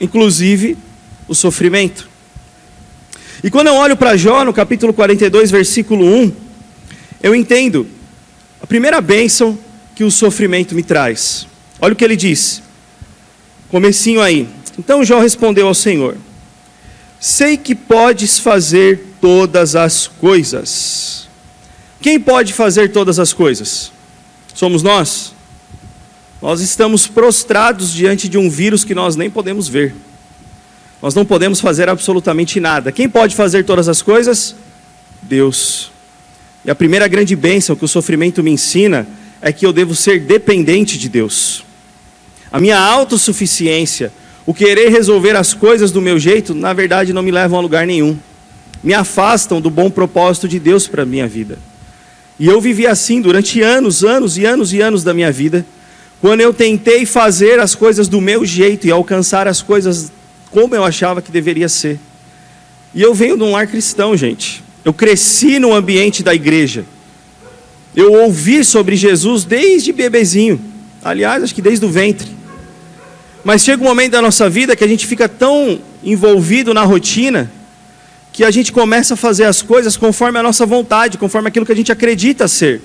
inclusive 0.00 0.78
o 1.26 1.34
sofrimento. 1.34 2.08
E 3.42 3.50
quando 3.50 3.66
eu 3.66 3.74
olho 3.74 3.96
para 3.96 4.16
Jó, 4.16 4.44
no 4.44 4.52
capítulo 4.52 4.92
42, 4.92 5.50
versículo 5.50 6.06
1, 6.06 6.32
eu 7.22 7.34
entendo 7.34 7.86
a 8.60 8.66
primeira 8.66 9.00
bênção 9.00 9.58
que 9.94 10.04
o 10.04 10.10
sofrimento 10.10 10.74
me 10.74 10.82
traz. 10.82 11.46
Olha 11.80 11.92
o 11.92 11.96
que 11.96 12.04
ele 12.04 12.16
diz. 12.16 12.62
Comecinho 13.68 14.22
aí. 14.22 14.48
Então 14.78 15.04
Jó 15.04 15.20
respondeu 15.20 15.66
ao 15.66 15.74
Senhor: 15.74 16.16
Sei 17.20 17.56
que 17.56 17.74
podes 17.74 18.38
fazer 18.38 19.04
todas 19.24 19.74
as 19.74 20.06
coisas. 20.06 21.26
Quem 22.02 22.20
pode 22.20 22.52
fazer 22.52 22.92
todas 22.92 23.18
as 23.18 23.32
coisas? 23.32 23.90
Somos 24.52 24.82
nós. 24.82 25.32
Nós 26.42 26.60
estamos 26.60 27.06
prostrados 27.06 27.90
diante 27.90 28.28
de 28.28 28.36
um 28.36 28.50
vírus 28.50 28.84
que 28.84 28.94
nós 28.94 29.16
nem 29.16 29.30
podemos 29.30 29.66
ver. 29.66 29.94
Nós 31.00 31.14
não 31.14 31.24
podemos 31.24 31.58
fazer 31.58 31.88
absolutamente 31.88 32.60
nada. 32.60 32.92
Quem 32.92 33.08
pode 33.08 33.34
fazer 33.34 33.64
todas 33.64 33.88
as 33.88 34.02
coisas? 34.02 34.54
Deus. 35.22 35.90
E 36.62 36.70
a 36.70 36.74
primeira 36.74 37.08
grande 37.08 37.34
bênção 37.34 37.74
que 37.74 37.86
o 37.86 37.88
sofrimento 37.88 38.42
me 38.42 38.50
ensina 38.50 39.08
é 39.40 39.50
que 39.54 39.64
eu 39.64 39.72
devo 39.72 39.94
ser 39.94 40.20
dependente 40.20 40.98
de 40.98 41.08
Deus. 41.08 41.64
A 42.52 42.60
minha 42.60 42.78
autossuficiência, 42.78 44.12
o 44.44 44.52
querer 44.52 44.90
resolver 44.90 45.34
as 45.34 45.54
coisas 45.54 45.90
do 45.90 46.02
meu 46.02 46.18
jeito, 46.18 46.54
na 46.54 46.74
verdade 46.74 47.14
não 47.14 47.22
me 47.22 47.30
levam 47.30 47.58
a 47.58 47.62
lugar 47.62 47.86
nenhum. 47.86 48.18
Me 48.84 48.92
afastam 48.92 49.62
do 49.62 49.70
bom 49.70 49.90
propósito 49.90 50.46
de 50.46 50.60
Deus 50.60 50.86
para 50.86 51.04
a 51.04 51.06
minha 51.06 51.26
vida. 51.26 51.58
E 52.38 52.46
eu 52.46 52.60
vivi 52.60 52.86
assim 52.86 53.18
durante 53.22 53.62
anos, 53.62 54.04
anos 54.04 54.36
e 54.36 54.44
anos 54.44 54.74
e 54.74 54.82
anos 54.82 55.02
da 55.02 55.14
minha 55.14 55.32
vida, 55.32 55.64
quando 56.20 56.42
eu 56.42 56.52
tentei 56.52 57.06
fazer 57.06 57.58
as 57.58 57.74
coisas 57.74 58.08
do 58.08 58.20
meu 58.20 58.44
jeito 58.44 58.86
e 58.86 58.90
alcançar 58.90 59.48
as 59.48 59.62
coisas 59.62 60.12
como 60.50 60.74
eu 60.74 60.84
achava 60.84 61.22
que 61.22 61.32
deveria 61.32 61.68
ser. 61.68 61.98
E 62.94 63.00
eu 63.00 63.14
venho 63.14 63.38
de 63.38 63.42
um 63.42 63.52
lar 63.52 63.66
cristão, 63.66 64.14
gente. 64.14 64.62
Eu 64.84 64.92
cresci 64.92 65.58
no 65.58 65.72
ambiente 65.72 66.22
da 66.22 66.34
igreja. 66.34 66.84
Eu 67.96 68.12
ouvi 68.12 68.62
sobre 68.62 68.96
Jesus 68.96 69.44
desde 69.44 69.92
bebezinho. 69.92 70.60
Aliás, 71.02 71.42
acho 71.42 71.54
que 71.54 71.62
desde 71.62 71.86
o 71.86 71.88
ventre. 71.88 72.28
Mas 73.42 73.62
chega 73.62 73.82
um 73.82 73.86
momento 73.86 74.12
da 74.12 74.22
nossa 74.22 74.48
vida 74.50 74.76
que 74.76 74.84
a 74.84 74.88
gente 74.88 75.06
fica 75.06 75.26
tão 75.26 75.80
envolvido 76.02 76.74
na 76.74 76.84
rotina 76.84 77.50
que 78.34 78.42
a 78.42 78.50
gente 78.50 78.72
começa 78.72 79.14
a 79.14 79.16
fazer 79.16 79.44
as 79.44 79.62
coisas 79.62 79.96
conforme 79.96 80.40
a 80.40 80.42
nossa 80.42 80.66
vontade, 80.66 81.16
conforme 81.16 81.46
aquilo 81.46 81.64
que 81.64 81.70
a 81.70 81.76
gente 81.76 81.92
acredita 81.92 82.48
ser. 82.48 82.82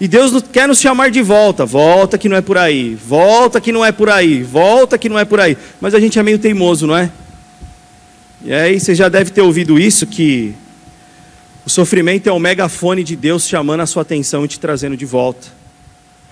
E 0.00 0.06
Deus 0.06 0.40
quer 0.52 0.68
nos 0.68 0.78
chamar 0.78 1.10
de 1.10 1.20
volta. 1.20 1.66
Volta 1.66 2.16
que 2.16 2.28
não 2.28 2.36
é 2.36 2.40
por 2.40 2.56
aí. 2.56 2.94
Volta 2.94 3.60
que 3.60 3.72
não 3.72 3.84
é 3.84 3.90
por 3.90 4.08
aí. 4.08 4.44
Volta 4.44 4.96
que 4.96 5.08
não 5.08 5.18
é 5.18 5.24
por 5.24 5.40
aí. 5.40 5.58
Mas 5.80 5.94
a 5.94 5.98
gente 5.98 6.16
é 6.16 6.22
meio 6.22 6.38
teimoso, 6.38 6.86
não 6.86 6.96
é? 6.96 7.10
E 8.44 8.52
aí 8.52 8.78
você 8.78 8.94
já 8.94 9.08
deve 9.08 9.32
ter 9.32 9.40
ouvido 9.40 9.80
isso 9.80 10.06
que 10.06 10.54
o 11.66 11.70
sofrimento 11.70 12.28
é 12.28 12.32
o 12.32 12.38
megafone 12.38 13.02
de 13.02 13.16
Deus 13.16 13.48
chamando 13.48 13.80
a 13.80 13.86
sua 13.86 14.02
atenção 14.02 14.44
e 14.44 14.48
te 14.48 14.60
trazendo 14.60 14.96
de 14.96 15.04
volta. 15.04 15.48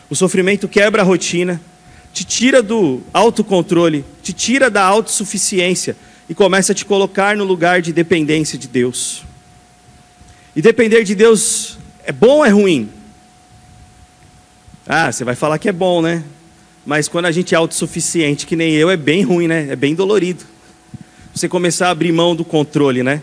O 0.09 0.15
sofrimento 0.15 0.69
quebra 0.69 1.03
a 1.03 1.05
rotina 1.05 1.61
te 2.15 2.23
tira 2.25 2.63
do 2.63 3.03
autocontrole, 3.13 4.05
te 4.23 4.33
tira 4.33 4.71
da 4.71 4.85
autossuficiência 4.85 5.97
e 6.29 6.35
começa 6.35 6.73
a 6.73 6.75
te 6.75 6.85
colocar 6.85 7.37
no 7.37 7.45
lugar 7.45 7.83
de 7.83 7.93
dependência 7.93 8.59
de 8.59 8.69
Deus. 8.69 9.23
E 10.57 10.63
depender 10.63 11.05
de 11.05 11.15
Deus 11.15 11.79
é 12.05 12.13
bom 12.13 12.39
ou 12.39 12.45
é 12.45 12.51
ruim? 12.51 12.89
Ah, 14.87 15.11
você 15.11 15.25
vai 15.25 15.35
falar 15.35 15.59
que 15.59 15.69
é 15.69 15.73
bom, 15.73 16.03
né? 16.03 16.23
Mas 16.87 17.09
quando 17.09 17.25
a 17.27 17.33
gente 17.33 17.55
é 17.55 17.59
autossuficiente, 17.59 18.47
que 18.47 18.55
nem 18.55 18.73
eu, 18.75 18.91
é 18.91 18.97
bem 18.97 19.23
ruim, 19.23 19.49
né? 19.49 19.69
É 19.71 19.77
bem 19.77 19.95
dolorido. 19.95 20.45
Você 21.35 21.49
começar 21.49 21.89
a 21.89 21.91
abrir 21.91 22.13
mão 22.13 22.37
do 22.37 22.45
controle, 22.45 23.03
né? 23.03 23.23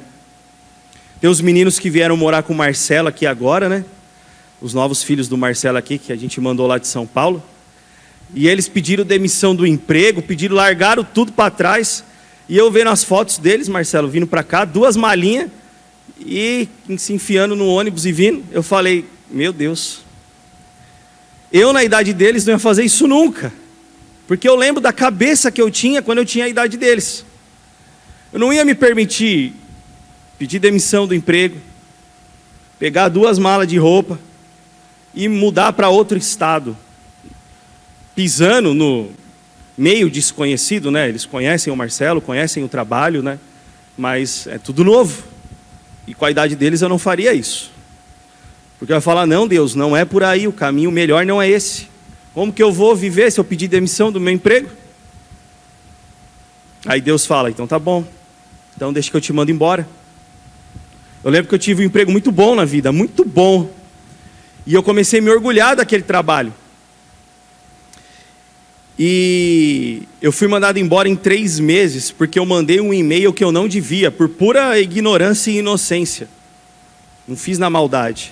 Tem 1.20 1.29
os 1.29 1.39
meninos 1.39 1.77
que 1.77 1.89
vieram 1.89 2.17
morar 2.17 2.41
com 2.41 2.51
o 2.51 2.55
Marcelo 2.55 3.08
aqui 3.08 3.27
agora, 3.27 3.70
né? 3.70 3.86
Os 4.60 4.74
novos 4.74 5.03
filhos 5.03 5.27
do 5.27 5.38
Marcelo 5.38 5.77
aqui, 5.77 6.00
que 6.00 6.12
a 6.12 6.15
gente 6.15 6.41
mandou 6.41 6.65
lá 6.65 6.79
de 6.79 6.88
São 6.88 7.05
Paulo. 7.05 7.43
E 8.34 8.48
eles 8.48 8.67
pediram 8.67 9.05
demissão 9.05 9.55
do 9.55 9.67
emprego, 9.67 10.22
pediram, 10.22 10.55
largaram 10.55 11.03
tudo 11.03 11.31
para 11.31 11.51
trás. 11.51 12.03
E 12.48 12.58
eu 12.58 12.70
vendo 12.72 12.90
as 12.90 13.04
fotos 13.04 13.38
deles, 13.38 13.70
Marcelo, 13.70 14.08
vindo 14.08 14.28
para 14.28 14.44
cá, 14.44 14.66
duas 14.66 14.96
malinhas 14.96 15.50
e 16.20 16.68
se 16.98 17.14
enfiando 17.14 17.56
no 17.56 17.68
ônibus 17.68 18.06
e 18.06 18.12
vindo. 18.12 18.44
Eu 18.52 18.62
falei, 18.62 19.06
meu 19.30 19.54
Deus. 19.54 20.02
Eu, 21.52 21.74
na 21.74 21.84
idade 21.84 22.14
deles, 22.14 22.46
não 22.46 22.54
ia 22.54 22.60
fazer 22.60 22.84
isso 22.84 23.08
nunca. 23.08 23.54
Porque 24.28 24.48
eu 24.48 24.56
lembro 24.56 24.82
da 24.82 24.94
cabeça 24.94 25.52
que 25.52 25.62
eu 25.62 25.70
tinha 25.70 26.02
quando 26.02 26.20
eu 26.20 26.26
tinha 26.26 26.46
a 26.46 26.50
idade 26.50 26.78
deles. 26.78 27.26
Eu 28.32 28.40
não 28.40 28.54
ia 28.54 28.64
me 28.64 28.76
permitir 28.76 29.54
pedir 30.38 30.58
demissão 30.58 31.06
do 31.06 31.14
emprego, 31.14 31.58
pegar 32.80 33.10
duas 33.10 33.38
malas 33.38 33.68
de 33.68 33.78
roupa 33.78 34.20
e 35.14 35.28
mudar 35.28 35.74
para 35.74 35.90
outro 35.90 36.18
estado 36.18 36.76
pisando 38.16 38.74
no 38.74 39.10
meio 39.78 40.10
desconhecido, 40.10 40.92
né? 40.92 41.10
Eles 41.10 41.25
conhecem 41.25 41.72
o 41.72 41.75
Marcelo, 41.75 42.22
conhecem 42.22 42.63
o 42.63 42.68
trabalho, 42.68 43.24
né? 43.24 43.40
Mas 43.98 44.48
é 44.48 44.58
tudo 44.58 44.84
novo. 44.84 45.24
E 46.08 46.13
com 46.13 46.25
a 46.25 46.32
idade 46.32 46.56
deles 46.56 46.82
eu 46.82 46.90
não 46.90 47.00
faria 47.00 47.34
isso. 47.34 47.72
Porque 48.78 48.92
eu 48.92 48.98
ia 48.98 49.01
falar: 49.01 49.25
não, 49.25 49.48
Deus, 49.48 49.75
não 49.75 49.96
é 49.96 50.06
por 50.06 50.24
aí, 50.24 50.48
o 50.48 50.54
caminho 50.54 50.92
melhor 50.92 51.25
não 51.25 51.42
é 51.42 51.48
esse. 51.50 51.88
Como 52.34 52.51
que 52.51 52.63
eu 52.63 52.72
vou 52.72 52.96
viver 52.96 53.32
se 53.32 53.40
eu 53.40 53.44
pedir 53.44 53.68
demissão 53.68 54.12
do 54.12 54.20
meu 54.20 54.34
emprego? 54.34 54.70
Aí 56.86 57.00
Deus 57.00 57.25
fala: 57.25 57.50
então 57.50 57.68
tá 57.68 57.78
bom, 57.78 58.04
então 58.75 58.92
deixa 58.92 59.12
que 59.12 59.18
eu 59.18 59.22
te 59.22 59.32
mando 59.32 59.51
embora. 59.51 59.88
Eu 61.24 61.30
lembro 61.30 61.48
que 61.48 61.54
eu 61.54 61.60
tive 61.60 61.84
um 61.84 61.86
emprego 61.86 62.12
muito 62.12 62.32
bom 62.32 62.56
na 62.56 62.66
vida, 62.66 62.92
muito 62.92 63.24
bom. 63.24 63.70
E 64.66 64.74
eu 64.74 64.82
comecei 64.82 65.20
a 65.20 65.22
me 65.22 65.30
orgulhar 65.30 65.75
daquele 65.75 66.04
trabalho. 66.04 66.54
E 69.03 70.03
eu 70.22 70.31
fui 70.31 70.48
mandado 70.48 70.77
embora 70.77 71.10
em 71.10 71.15
três 71.15 71.60
meses 71.60 72.12
porque 72.12 72.38
eu 72.38 72.46
mandei 72.46 72.79
um 72.79 72.93
e-mail 72.93 73.34
que 73.34 73.43
eu 73.43 73.51
não 73.51 73.67
devia, 73.67 74.12
por 74.12 74.29
pura 74.29 74.79
ignorância 74.79 75.50
e 75.50 75.58
inocência. 75.58 76.29
Não 77.27 77.36
fiz 77.36 77.58
na 77.58 77.67
maldade. 77.67 78.31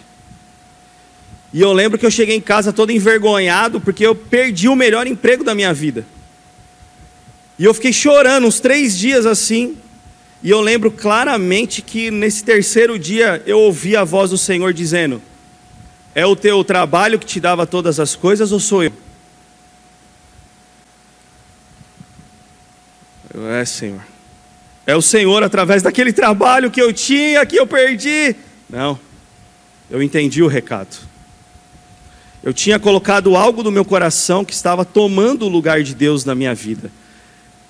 E 1.52 1.60
eu 1.60 1.74
lembro 1.74 1.98
que 1.98 2.06
eu 2.06 2.12
cheguei 2.12 2.36
em 2.36 2.40
casa 2.40 2.72
todo 2.72 2.92
envergonhado 2.92 3.82
porque 3.82 4.06
eu 4.06 4.14
perdi 4.14 4.70
o 4.70 4.76
melhor 4.76 5.08
emprego 5.08 5.44
da 5.44 5.56
minha 5.56 5.74
vida. 5.74 6.06
E 7.58 7.66
eu 7.66 7.74
fiquei 7.74 7.92
chorando 7.92 8.46
uns 8.46 8.60
três 8.60 8.96
dias 8.96 9.26
assim. 9.26 9.76
E 10.44 10.52
eu 10.52 10.62
lembro 10.62 10.92
claramente 10.92 11.82
que 11.82 12.12
nesse 12.12 12.44
terceiro 12.44 13.00
dia 13.00 13.42
eu 13.48 13.58
ouvi 13.58 13.96
a 13.96 14.04
voz 14.04 14.30
do 14.30 14.38
Senhor 14.38 14.72
dizendo: 14.72 15.20
É 16.14 16.28
o 16.28 16.36
teu 16.36 16.64
trabalho 16.64 17.18
que 17.18 17.26
te 17.26 17.40
dava 17.40 17.66
todas 17.66 18.00
as 18.00 18.16
coisas 18.16 18.52
ou 18.52 18.60
sou 18.60 18.84
eu? 18.84 19.09
É, 23.48 23.64
Senhor. 23.64 24.02
É 24.86 24.96
o 24.96 25.02
Senhor 25.02 25.44
através 25.44 25.84
daquele 25.84 26.12
trabalho 26.12 26.72
que 26.72 26.82
eu 26.82 26.92
tinha, 26.92 27.46
que 27.46 27.56
eu 27.56 27.68
perdi. 27.68 28.36
Não. 28.70 29.00
Eu 29.90 30.02
entendi 30.02 30.42
o 30.42 30.48
recado. 30.48 30.98
Eu 32.42 32.54
tinha 32.54 32.80
colocado 32.80 33.36
algo 33.36 33.62
no 33.62 33.72
meu 33.72 33.86
coração 33.86 34.46
que 34.46 34.54
estava 34.54 34.84
tomando 34.84 35.46
o 35.46 35.50
lugar 35.50 35.84
de 35.84 35.94
Deus 35.94 36.26
na 36.26 36.34
minha 36.34 36.56
vida. 36.56 36.92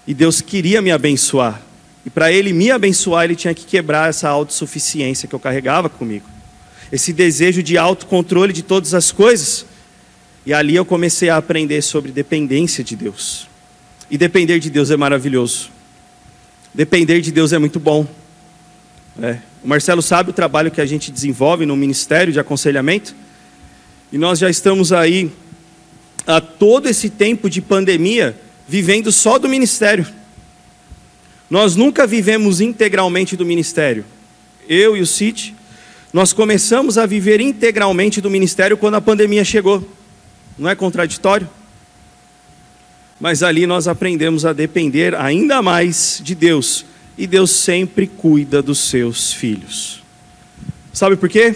E 0.07 0.13
Deus 0.13 0.41
queria 0.41 0.81
me 0.81 0.91
abençoar. 0.91 1.61
E 2.05 2.09
para 2.09 2.31
Ele 2.31 2.53
me 2.53 2.71
abençoar, 2.71 3.25
Ele 3.25 3.35
tinha 3.35 3.53
que 3.53 3.65
quebrar 3.65 4.09
essa 4.09 4.29
autossuficiência 4.29 5.27
que 5.27 5.35
eu 5.35 5.39
carregava 5.39 5.89
comigo. 5.89 6.25
Esse 6.91 7.11
desejo 7.11 7.61
de 7.61 7.77
autocontrole 7.77 8.53
de 8.53 8.63
todas 8.63 8.93
as 8.93 9.11
coisas. 9.11 9.65
E 10.45 10.53
ali 10.53 10.75
eu 10.75 10.85
comecei 10.85 11.29
a 11.29 11.37
aprender 11.37 11.81
sobre 11.81 12.11
dependência 12.11 12.83
de 12.83 12.95
Deus. 12.95 13.48
E 14.09 14.17
depender 14.17 14.59
de 14.59 14.69
Deus 14.69 14.89
é 14.89 14.97
maravilhoso. 14.97 15.69
Depender 16.73 17.21
de 17.21 17.31
Deus 17.31 17.53
é 17.53 17.59
muito 17.59 17.79
bom. 17.79 18.07
É. 19.21 19.37
O 19.63 19.67
Marcelo 19.67 20.01
sabe 20.01 20.29
o 20.29 20.33
trabalho 20.33 20.71
que 20.71 20.81
a 20.81 20.85
gente 20.85 21.11
desenvolve 21.11 21.65
no 21.65 21.75
Ministério 21.75 22.31
de 22.31 22.39
Aconselhamento. 22.39 23.13
E 24.11 24.17
nós 24.17 24.39
já 24.39 24.49
estamos 24.49 24.91
aí, 24.91 25.31
há 26.25 26.41
todo 26.41 26.87
esse 26.87 27.09
tempo 27.09 27.49
de 27.49 27.61
pandemia, 27.61 28.35
vivendo 28.67 29.11
só 29.11 29.37
do 29.37 29.49
ministério. 29.49 30.07
Nós 31.49 31.75
nunca 31.75 32.07
vivemos 32.07 32.61
integralmente 32.61 33.35
do 33.35 33.45
ministério. 33.45 34.05
Eu 34.67 34.95
e 34.95 35.01
o 35.01 35.05
City 35.05 35.55
Nós 36.11 36.33
começamos 36.33 36.97
a 36.97 37.05
viver 37.05 37.39
integralmente 37.39 38.19
do 38.21 38.29
ministério 38.29 38.77
quando 38.77 38.95
a 38.95 39.01
pandemia 39.01 39.45
chegou. 39.45 39.87
Não 40.57 40.67
é 40.67 40.73
contraditório? 40.73 41.47
Mas 43.19 43.43
ali 43.43 43.67
nós 43.67 43.87
aprendemos 43.87 44.45
a 44.45 44.53
depender 44.53 45.13
ainda 45.13 45.61
mais 45.61 46.21
de 46.23 46.33
Deus. 46.33 46.85
E 47.17 47.27
Deus 47.27 47.51
sempre 47.51 48.07
cuida 48.07 48.61
dos 48.61 48.79
seus 48.79 49.33
filhos. 49.33 50.01
Sabe 50.93 51.17
por 51.17 51.27
quê? 51.27 51.53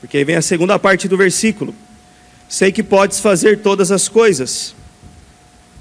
Porque 0.00 0.18
aí 0.18 0.24
vem 0.24 0.36
a 0.36 0.42
segunda 0.42 0.78
parte 0.78 1.08
do 1.08 1.16
versículo. 1.16 1.74
Sei 2.48 2.70
que 2.70 2.82
podes 2.82 3.18
fazer 3.18 3.58
todas 3.58 3.90
as 3.90 4.08
coisas. 4.08 4.76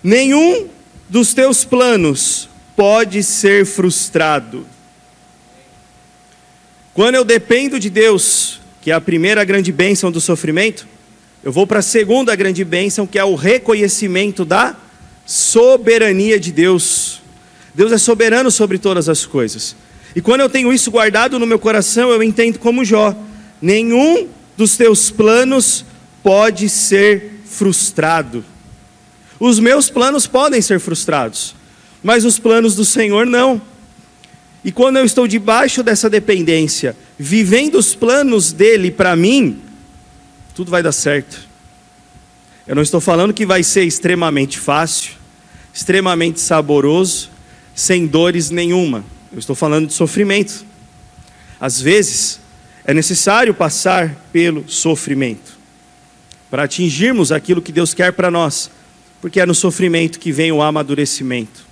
Nenhum 0.03 0.67
dos 1.07 1.33
teus 1.35 1.63
planos 1.63 2.49
pode 2.75 3.21
ser 3.21 3.65
frustrado. 3.65 4.65
Quando 6.95 7.15
eu 7.15 7.23
dependo 7.23 7.79
de 7.79 7.89
Deus, 7.89 8.59
que 8.81 8.89
é 8.89 8.93
a 8.93 9.01
primeira 9.01 9.43
grande 9.43 9.71
bênção 9.71 10.11
do 10.11 10.19
sofrimento, 10.19 10.87
eu 11.43 11.51
vou 11.51 11.67
para 11.67 11.79
a 11.79 11.83
segunda 11.83 12.35
grande 12.35 12.63
bênção, 12.63 13.05
que 13.05 13.19
é 13.19 13.23
o 13.23 13.35
reconhecimento 13.35 14.43
da 14.43 14.75
soberania 15.25 16.39
de 16.39 16.51
Deus. 16.51 17.21
Deus 17.73 17.91
é 17.91 17.97
soberano 17.97 18.51
sobre 18.51 18.77
todas 18.77 19.09
as 19.09 19.25
coisas. 19.25 19.75
E 20.15 20.21
quando 20.21 20.41
eu 20.41 20.49
tenho 20.49 20.71
isso 20.71 20.91
guardado 20.91 21.37
no 21.39 21.45
meu 21.45 21.59
coração, 21.59 22.09
eu 22.11 22.23
entendo 22.23 22.59
como 22.59 22.85
Jó: 22.85 23.15
nenhum 23.61 24.27
dos 24.55 24.77
teus 24.77 25.11
planos 25.11 25.83
pode 26.23 26.69
ser 26.69 27.41
frustrado. 27.45 28.43
Os 29.39 29.59
meus 29.59 29.89
planos 29.89 30.25
podem 30.25 30.61
ser 30.61 30.79
frustrados, 30.79 31.55
mas 32.01 32.23
os 32.23 32.39
planos 32.39 32.75
do 32.75 32.85
Senhor 32.85 33.25
não. 33.25 33.61
E 34.63 34.71
quando 34.71 34.97
eu 34.97 35.05
estou 35.05 35.27
debaixo 35.27 35.83
dessa 35.83 36.09
dependência, 36.09 36.95
vivendo 37.19 37.75
os 37.75 37.93
planos 37.93 38.51
dele 38.51 38.89
para 38.89 39.15
mim, 39.15 39.61
tudo 40.55 40.71
vai 40.71 40.81
dar 40.81 40.93
certo. 40.93 41.47
Eu 42.67 42.73
não 42.73 42.81
estou 42.81 42.99
falando 42.99 43.33
que 43.33 43.45
vai 43.45 43.61
ser 43.61 43.83
extremamente 43.83 44.57
fácil, 44.57 45.13
extremamente 45.71 46.39
saboroso, 46.39 47.29
sem 47.75 48.07
dores 48.07 48.49
nenhuma. 48.49 49.05
Eu 49.31 49.37
estou 49.37 49.55
falando 49.55 49.87
de 49.87 49.93
sofrimento. 49.93 50.65
Às 51.59 51.79
vezes, 51.79 52.39
é 52.83 52.93
necessário 52.93 53.53
passar 53.53 54.15
pelo 54.33 54.67
sofrimento 54.67 55.55
para 56.49 56.63
atingirmos 56.63 57.31
aquilo 57.31 57.61
que 57.61 57.71
Deus 57.71 57.93
quer 57.93 58.13
para 58.13 58.31
nós, 58.31 58.71
porque 59.21 59.39
é 59.39 59.45
no 59.45 59.53
sofrimento 59.53 60.19
que 60.19 60.31
vem 60.31 60.51
o 60.51 60.61
amadurecimento. 60.61 61.65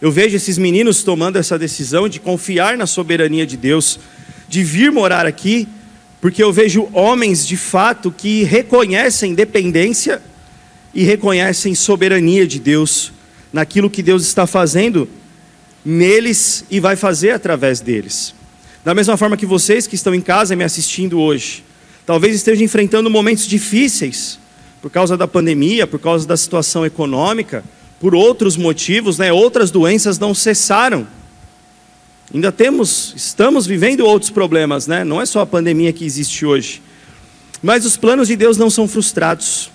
Eu 0.00 0.10
vejo 0.10 0.36
esses 0.36 0.56
meninos 0.56 1.02
tomando 1.02 1.36
essa 1.36 1.58
decisão 1.58 2.08
de 2.08 2.20
confiar 2.20 2.76
na 2.76 2.86
soberania 2.86 3.46
de 3.46 3.56
Deus, 3.56 3.98
de 4.48 4.64
vir 4.64 4.90
morar 4.90 5.26
aqui, 5.26 5.68
porque 6.22 6.40
eu 6.40 6.52
vejo 6.52 6.88
homens 6.92 7.44
de 7.44 7.56
fato 7.56 8.14
que 8.16 8.44
reconhecem 8.44 9.34
dependência 9.34 10.22
e 10.94 11.02
reconhecem 11.02 11.74
soberania 11.74 12.46
de 12.46 12.60
Deus 12.60 13.12
naquilo 13.52 13.90
que 13.90 14.04
Deus 14.04 14.22
está 14.22 14.46
fazendo 14.46 15.08
neles 15.84 16.64
e 16.70 16.78
vai 16.78 16.94
fazer 16.94 17.32
através 17.32 17.80
deles. 17.80 18.36
Da 18.84 18.94
mesma 18.94 19.16
forma 19.16 19.36
que 19.36 19.44
vocês 19.44 19.88
que 19.88 19.96
estão 19.96 20.14
em 20.14 20.20
casa 20.20 20.54
me 20.54 20.62
assistindo 20.62 21.18
hoje, 21.18 21.64
talvez 22.06 22.36
estejam 22.36 22.64
enfrentando 22.64 23.10
momentos 23.10 23.48
difíceis 23.48 24.38
por 24.80 24.92
causa 24.92 25.16
da 25.16 25.26
pandemia, 25.26 25.88
por 25.88 25.98
causa 25.98 26.24
da 26.24 26.36
situação 26.36 26.86
econômica, 26.86 27.64
por 27.98 28.14
outros 28.14 28.56
motivos, 28.56 29.18
né? 29.18 29.32
Outras 29.32 29.72
doenças 29.72 30.20
não 30.20 30.36
cessaram. 30.36 31.04
Ainda 32.32 32.50
temos, 32.50 33.12
estamos 33.16 33.66
vivendo 33.66 34.06
outros 34.06 34.30
problemas, 34.30 34.86
né? 34.86 35.04
Não 35.04 35.20
é 35.20 35.26
só 35.26 35.40
a 35.40 35.46
pandemia 35.46 35.92
que 35.92 36.04
existe 36.04 36.46
hoje. 36.46 36.82
Mas 37.62 37.84
os 37.84 37.96
planos 37.96 38.28
de 38.28 38.36
Deus 38.36 38.56
não 38.56 38.70
são 38.70 38.88
frustrados 38.88 39.70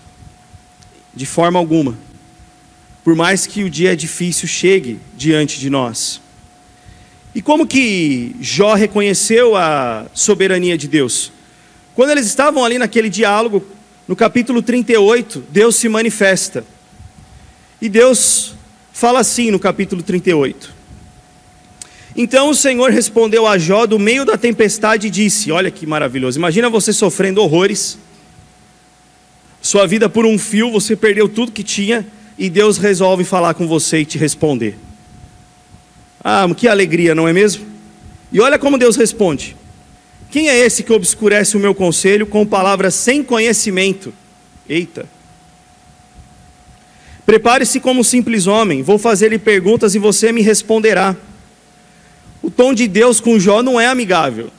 de 1.13 1.25
forma 1.25 1.57
alguma 1.57 2.07
por 3.07 3.15
mais 3.15 3.47
que 3.47 3.63
o 3.63 3.69
dia 3.69 3.95
difícil 3.95 4.49
chegue 4.49 4.99
diante 5.15 5.61
de 5.61 5.69
nós. 5.69 6.19
E 7.33 7.41
como 7.41 7.65
que 7.65 8.35
Jó 8.41 8.73
reconheceu 8.73 9.55
a 9.55 10.07
soberania 10.13 10.77
de 10.77 10.89
Deus? 10.89 11.31
Quando 11.95 12.09
eles 12.09 12.25
estavam 12.25 12.65
ali 12.65 12.77
naquele 12.77 13.09
diálogo, 13.09 13.65
no 14.09 14.13
capítulo 14.13 14.61
38, 14.61 15.41
Deus 15.49 15.77
se 15.77 15.87
manifesta. 15.87 16.65
E 17.81 17.87
Deus 17.87 18.55
fala 18.91 19.21
assim 19.21 19.51
no 19.51 19.57
capítulo 19.57 20.03
38. 20.03 20.75
Então 22.17 22.49
o 22.49 22.55
Senhor 22.55 22.89
respondeu 22.89 23.45
a 23.45 23.59
Jó 23.59 23.85
do 23.85 23.99
meio 23.99 24.25
da 24.25 24.35
tempestade 24.35 25.05
e 25.05 25.09
disse: 25.11 25.51
Olha 25.51 25.69
que 25.69 25.85
maravilhoso, 25.85 26.39
imagina 26.39 26.67
você 26.67 26.91
sofrendo 26.91 27.43
horrores, 27.43 27.95
sua 29.61 29.85
vida 29.85 30.09
por 30.09 30.25
um 30.25 30.39
fio, 30.39 30.71
você 30.71 30.95
perdeu 30.95 31.29
tudo 31.29 31.51
que 31.51 31.61
tinha, 31.61 32.07
e 32.35 32.49
Deus 32.49 32.79
resolve 32.79 33.23
falar 33.23 33.53
com 33.53 33.67
você 33.67 33.99
e 33.99 34.05
te 34.05 34.17
responder. 34.17 34.75
Ah, 36.23 36.47
que 36.57 36.67
alegria, 36.67 37.13
não 37.13 37.27
é 37.27 37.33
mesmo? 37.33 37.67
E 38.31 38.39
olha 38.39 38.57
como 38.57 38.79
Deus 38.79 38.95
responde: 38.95 39.55
Quem 40.31 40.49
é 40.49 40.57
esse 40.57 40.81
que 40.81 40.91
obscurece 40.91 41.55
o 41.55 41.59
meu 41.59 41.75
conselho 41.75 42.25
com 42.25 42.43
palavras 42.47 42.95
sem 42.95 43.23
conhecimento? 43.23 44.11
Eita. 44.67 45.05
Prepare-se 47.27 47.79
como 47.79 47.99
um 47.99 48.03
simples 48.03 48.47
homem, 48.47 48.81
vou 48.81 48.97
fazer-lhe 48.97 49.37
perguntas 49.37 49.93
e 49.93 49.99
você 49.99 50.31
me 50.31 50.41
responderá. 50.41 51.15
O 52.41 52.49
tom 52.49 52.73
de 52.73 52.87
Deus 52.87 53.19
com 53.19 53.39
Jó 53.39 53.61
não 53.61 53.79
é 53.79 53.87
amigável. 53.87 54.51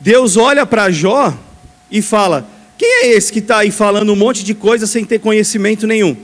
Deus 0.00 0.36
olha 0.36 0.66
para 0.66 0.90
Jó 0.90 1.34
e 1.90 2.02
fala: 2.02 2.46
quem 2.76 3.04
é 3.04 3.06
esse 3.08 3.32
que 3.32 3.38
está 3.38 3.58
aí 3.58 3.70
falando 3.70 4.12
um 4.12 4.16
monte 4.16 4.44
de 4.44 4.54
coisa 4.54 4.86
sem 4.86 5.04
ter 5.04 5.18
conhecimento 5.18 5.86
nenhum? 5.86 6.16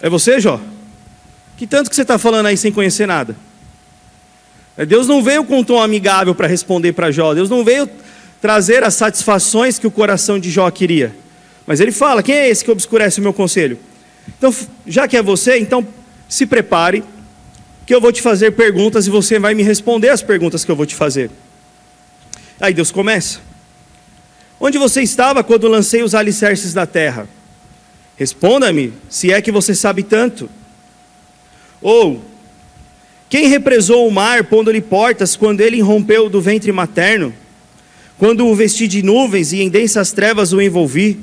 É 0.00 0.08
você, 0.08 0.40
Jó? 0.40 0.60
Que 1.56 1.66
tanto 1.66 1.90
que 1.90 1.96
você 1.96 2.02
está 2.02 2.18
falando 2.18 2.46
aí 2.46 2.56
sem 2.56 2.72
conhecer 2.72 3.06
nada? 3.06 3.36
É, 4.76 4.84
Deus 4.84 5.06
não 5.06 5.22
veio 5.22 5.44
com 5.44 5.58
um 5.58 5.64
tom 5.64 5.80
amigável 5.80 6.34
para 6.34 6.46
responder 6.46 6.92
para 6.92 7.10
Jó. 7.10 7.34
Deus 7.34 7.48
não 7.48 7.64
veio 7.64 7.88
trazer 8.40 8.82
as 8.82 8.94
satisfações 8.94 9.78
que 9.78 9.86
o 9.86 9.90
coração 9.90 10.38
de 10.38 10.50
Jó 10.50 10.70
queria. 10.70 11.14
Mas 11.66 11.80
ele 11.80 11.92
fala: 11.92 12.22
quem 12.22 12.34
é 12.34 12.48
esse 12.48 12.64
que 12.64 12.70
obscurece 12.70 13.20
o 13.20 13.22
meu 13.22 13.32
conselho? 13.32 13.78
Então, 14.28 14.54
já 14.86 15.06
que 15.06 15.16
é 15.16 15.22
você, 15.22 15.58
então 15.58 15.86
se 16.28 16.46
prepare, 16.46 17.04
que 17.86 17.94
eu 17.94 18.00
vou 18.00 18.12
te 18.12 18.22
fazer 18.22 18.52
perguntas 18.52 19.06
e 19.06 19.10
você 19.10 19.38
vai 19.38 19.54
me 19.54 19.62
responder 19.62 20.08
as 20.08 20.22
perguntas 20.22 20.64
que 20.64 20.70
eu 20.70 20.76
vou 20.76 20.86
te 20.86 20.94
fazer. 20.94 21.30
Aí 22.60 22.72
Deus 22.72 22.90
começa. 22.90 23.40
Onde 24.58 24.78
você 24.78 25.02
estava 25.02 25.44
quando 25.44 25.68
lancei 25.68 26.02
os 26.02 26.14
alicerces 26.14 26.72
da 26.72 26.86
terra? 26.86 27.28
Responda-me, 28.16 28.92
se 29.08 29.32
é 29.32 29.42
que 29.42 29.52
você 29.52 29.74
sabe 29.74 30.02
tanto. 30.02 30.48
Ou, 31.82 32.24
quem 33.28 33.48
represou 33.48 34.06
o 34.06 34.10
mar 34.10 34.44
pondo-lhe 34.44 34.80
portas 34.80 35.36
quando 35.36 35.60
ele 35.60 35.78
irrompeu 35.78 36.30
do 36.30 36.40
ventre 36.40 36.70
materno? 36.72 37.34
Quando 38.16 38.46
o 38.46 38.54
vesti 38.54 38.86
de 38.86 39.02
nuvens 39.02 39.52
e 39.52 39.60
em 39.60 39.68
densas 39.68 40.12
trevas 40.12 40.52
o 40.52 40.62
envolvi? 40.62 41.18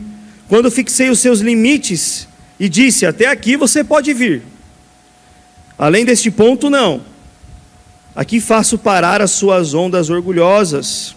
Quando 0.50 0.70
fixei 0.70 1.10
os 1.10 1.20
seus 1.20 1.40
limites 1.40 2.28
e 2.62 2.70
disse: 2.70 3.08
Até 3.08 3.26
aqui 3.26 3.58
você 3.58 3.84
pode 3.84 4.14
vir. 4.14 4.44
Além 5.80 6.06
deste 6.06 6.30
ponto, 6.30 6.70
não. 6.70 7.02
Aqui 8.16 8.40
faço 8.40 8.78
parar 8.78 9.20
as 9.20 9.32
suas 9.32 9.74
ondas 9.74 10.12
orgulhosas. 10.12 11.16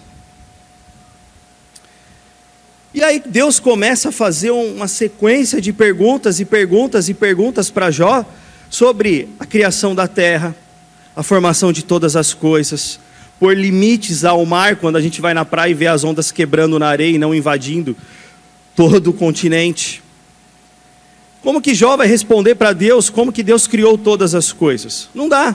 E 2.95 3.03
aí 3.03 3.23
Deus 3.27 3.61
começa 3.61 4.09
a 4.09 4.13
fazer 4.13 4.53
uma 4.53 4.89
sequência 4.89 5.61
de 5.61 5.71
perguntas 5.71 6.41
e 6.41 6.47
perguntas 6.47 7.11
e 7.11 7.15
perguntas 7.15 7.71
para 7.71 7.91
Jó 7.91 8.25
sobre 8.71 9.29
a 9.39 9.45
criação 9.45 9.95
da 9.95 10.09
terra, 10.09 10.57
a 11.15 11.23
formação 11.23 11.73
de 11.73 11.85
todas 11.85 12.17
as 12.17 12.33
coisas, 12.33 12.99
por 13.39 13.55
limites 13.55 14.25
ao 14.25 14.47
mar, 14.47 14.77
quando 14.77 14.97
a 14.97 15.01
gente 15.01 15.21
vai 15.21 15.35
na 15.35 15.45
praia 15.45 15.73
e 15.73 15.75
vê 15.75 15.89
as 15.89 16.05
ondas 16.05 16.33
quebrando 16.33 16.79
na 16.79 16.89
areia 16.89 17.17
e 17.17 17.19
não 17.19 17.35
invadindo 17.35 17.95
todo 18.75 19.09
o 19.09 19.13
continente. 19.13 20.04
Como 21.45 21.61
que 21.61 21.75
Jó 21.75 21.95
vai 21.95 22.07
responder 22.07 22.55
para 22.55 22.73
Deus 22.73 23.11
como 23.11 23.31
que 23.31 23.43
Deus 23.43 23.67
criou 23.67 23.99
todas 23.99 24.35
as 24.35 24.51
coisas? 24.51 25.11
Não 25.15 25.29
dá. 25.29 25.55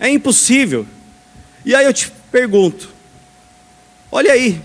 É 0.00 0.08
impossível. 0.08 0.86
E 1.66 1.74
aí 1.74 1.84
eu 1.84 1.92
te 1.92 2.10
pergunto, 2.32 2.88
olha 4.10 4.32
aí, 4.32 4.58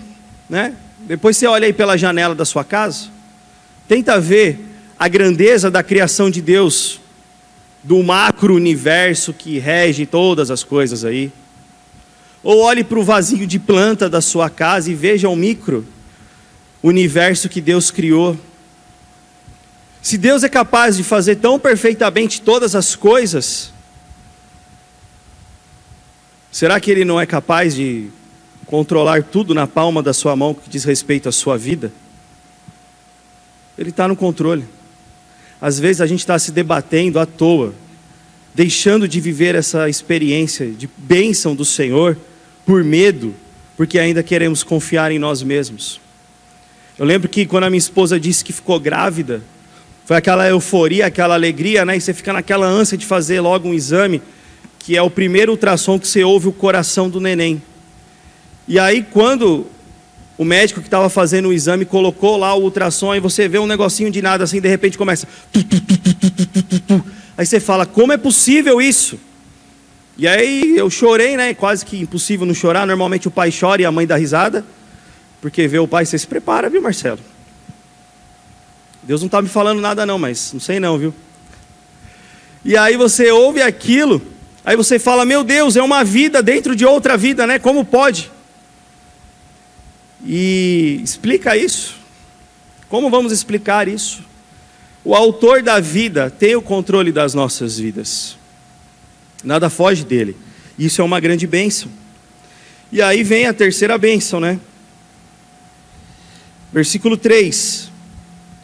né? 0.49 0.73
Depois 1.01 1.35
você 1.35 1.45
olha 1.45 1.65
aí 1.65 1.73
pela 1.73 1.97
janela 1.97 2.33
da 2.33 2.45
sua 2.45 2.63
casa, 2.63 3.09
tenta 3.89 4.17
ver 4.17 4.57
a 4.97 5.09
grandeza 5.09 5.69
da 5.69 5.83
criação 5.83 6.29
de 6.29 6.41
Deus, 6.41 7.01
do 7.83 8.01
macro 8.01 8.55
universo 8.55 9.33
que 9.33 9.59
rege 9.59 10.05
todas 10.05 10.49
as 10.49 10.63
coisas 10.63 11.03
aí. 11.03 11.29
Ou 12.41 12.61
olhe 12.61 12.85
para 12.85 12.97
o 12.97 13.03
vazio 13.03 13.45
de 13.45 13.59
planta 13.59 14.09
da 14.09 14.21
sua 14.21 14.49
casa 14.49 14.89
e 14.89 14.95
veja 14.95 15.27
o 15.27 15.35
micro 15.35 15.85
universo 16.81 17.49
que 17.49 17.59
Deus 17.59 17.91
criou. 17.91 18.37
Se 20.05 20.19
Deus 20.19 20.43
é 20.43 20.49
capaz 20.49 20.95
de 20.97 21.03
fazer 21.03 21.37
tão 21.37 21.57
perfeitamente 21.59 22.39
todas 22.39 22.75
as 22.75 22.95
coisas, 22.95 23.73
Será 26.55 26.79
que 26.79 26.89
ele 26.89 27.03
não 27.03 27.19
é 27.19 27.25
capaz 27.25 27.75
de 27.75 28.07
controlar 28.65 29.21
tudo 29.23 29.53
na 29.53 29.67
palma 29.67 30.01
da 30.01 30.13
sua 30.13 30.37
mão 30.37 30.53
que 30.53 30.69
diz 30.69 30.85
respeito 30.85 31.27
à 31.27 31.31
sua 31.33 31.57
vida? 31.57 31.91
Ele 33.77 33.89
está 33.89 34.07
no 34.07 34.15
controle. 34.15 34.63
Às 35.59 35.77
vezes 35.77 35.99
a 35.99 36.07
gente 36.07 36.21
está 36.21 36.39
se 36.39 36.53
debatendo 36.53 37.19
à 37.19 37.25
toa, 37.25 37.75
deixando 38.53 39.05
de 39.05 39.19
viver 39.19 39.53
essa 39.53 39.89
experiência 39.89 40.67
de 40.71 40.89
bênção 40.97 41.53
do 41.53 41.65
Senhor 41.65 42.17
por 42.65 42.85
medo, 42.85 43.35
porque 43.75 43.99
ainda 43.99 44.23
queremos 44.23 44.63
confiar 44.63 45.11
em 45.11 45.19
nós 45.19 45.43
mesmos. 45.43 45.99
Eu 46.97 47.05
lembro 47.05 47.27
que 47.27 47.45
quando 47.45 47.65
a 47.65 47.69
minha 47.69 47.79
esposa 47.79 48.17
disse 48.17 48.45
que 48.45 48.53
ficou 48.53 48.79
grávida, 48.79 49.43
foi 50.05 50.15
aquela 50.17 50.47
euforia, 50.47 51.07
aquela 51.07 51.33
alegria, 51.33 51.83
né? 51.83 51.97
E 51.97 52.01
você 52.01 52.13
fica 52.13 52.31
naquela 52.31 52.67
ânsia 52.67 52.95
de 52.95 53.05
fazer 53.05 53.41
logo 53.41 53.67
um 53.67 53.73
exame, 53.73 54.21
que 54.77 54.95
é 54.95 55.01
o 55.01 55.09
primeiro 55.09 55.51
ultrassom 55.51 55.99
que 55.99 56.07
você 56.07 56.23
ouve 56.23 56.47
o 56.47 56.53
coração 56.53 57.09
do 57.09 57.19
neném. 57.19 57.61
E 58.67 58.77
aí, 58.77 59.03
quando 59.11 59.65
o 60.37 60.45
médico 60.45 60.79
que 60.79 60.87
estava 60.87 61.09
fazendo 61.09 61.49
o 61.49 61.53
exame 61.53 61.85
colocou 61.85 62.37
lá 62.37 62.53
o 62.53 62.61
ultrassom 62.61 63.15
e 63.15 63.19
você 63.19 63.47
vê 63.47 63.57
um 63.57 63.65
negocinho 63.65 64.11
de 64.11 64.21
nada 64.21 64.43
assim, 64.43 64.61
de 64.61 64.69
repente 64.69 64.95
começa. 64.95 65.27
Aí 67.37 67.45
você 67.45 67.59
fala, 67.59 67.85
como 67.85 68.13
é 68.13 68.17
possível 68.17 68.79
isso? 68.79 69.19
E 70.17 70.27
aí 70.27 70.77
eu 70.77 70.89
chorei, 70.89 71.35
né? 71.35 71.53
Quase 71.53 71.83
que 71.83 71.99
impossível 71.99 72.45
não 72.45 72.53
chorar. 72.53 72.85
Normalmente 72.85 73.27
o 73.27 73.31
pai 73.31 73.51
chora 73.51 73.81
e 73.81 73.85
a 73.85 73.91
mãe 73.91 74.05
dá 74.05 74.15
risada. 74.15 74.63
Porque 75.41 75.67
vê 75.67 75.79
o 75.79 75.87
pai, 75.87 76.05
você 76.05 76.17
se 76.17 76.27
prepara, 76.27 76.69
viu, 76.69 76.81
Marcelo? 76.81 77.19
Deus 79.05 79.21
não 79.21 79.27
está 79.27 79.41
me 79.41 79.47
falando 79.47 79.79
nada, 79.79 80.05
não, 80.05 80.17
mas 80.17 80.51
não 80.51 80.59
sei 80.59 80.79
não, 80.79 80.97
viu? 80.97 81.13
E 82.63 82.75
aí 82.75 82.97
você 82.97 83.31
ouve 83.31 83.61
aquilo, 83.61 84.19
aí 84.63 84.75
você 84.75 84.97
fala, 84.97 85.23
meu 85.23 85.43
Deus, 85.43 85.75
é 85.75 85.83
uma 85.83 86.03
vida 86.03 86.41
dentro 86.41 86.75
de 86.75 86.83
outra 86.83 87.15
vida, 87.15 87.45
né? 87.45 87.59
Como 87.59 87.85
pode? 87.85 88.31
E 90.25 90.99
explica 91.03 91.55
isso. 91.55 91.95
Como 92.89 93.11
vamos 93.11 93.31
explicar 93.31 93.87
isso? 93.87 94.23
O 95.03 95.13
autor 95.13 95.61
da 95.61 95.79
vida 95.79 96.31
tem 96.31 96.55
o 96.55 96.61
controle 96.61 97.11
das 97.11 97.35
nossas 97.35 97.77
vidas. 97.77 98.35
Nada 99.43 99.69
foge 99.69 100.03
dele. 100.03 100.35
Isso 100.79 100.99
é 100.99 101.03
uma 101.03 101.19
grande 101.19 101.45
bênção. 101.45 101.91
E 102.91 103.03
aí 103.03 103.21
vem 103.21 103.45
a 103.45 103.53
terceira 103.53 103.99
bênção, 103.99 104.39
né? 104.39 104.59
Versículo 106.73 107.15
3. 107.15 107.91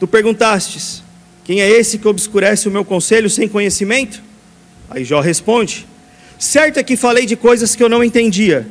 Tu 0.02 0.08
perguntastes: 0.08 1.00
Quem 1.44 1.60
é 1.60 1.70
esse 1.70 1.96
que 1.96 2.08
obscurece 2.08 2.66
o 2.66 2.72
meu 2.72 2.84
conselho 2.84 3.30
sem 3.30 3.46
conhecimento? 3.46 4.20
Aí 4.90 5.04
Jó 5.04 5.20
responde: 5.20 5.86
Certo 6.36 6.78
é 6.78 6.82
que 6.82 6.96
falei 6.96 7.24
de 7.24 7.36
coisas 7.36 7.76
que 7.76 7.84
eu 7.84 7.88
não 7.88 8.02
entendia 8.02 8.66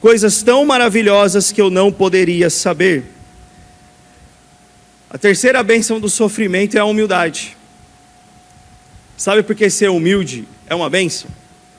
coisas 0.00 0.42
tão 0.42 0.66
maravilhosas 0.66 1.52
que 1.52 1.60
eu 1.62 1.70
não 1.70 1.92
poderia 1.92 2.50
saber. 2.50 3.04
A 5.08 5.16
terceira 5.16 5.62
bênção 5.62 6.00
do 6.00 6.08
sofrimento 6.08 6.76
é 6.76 6.80
a 6.80 6.84
humildade. 6.84 7.56
Sabe 9.16 9.44
por 9.44 9.54
que 9.54 9.70
ser 9.70 9.90
humilde 9.90 10.44
é 10.66 10.74
uma 10.74 10.90
bênção? 10.90 11.30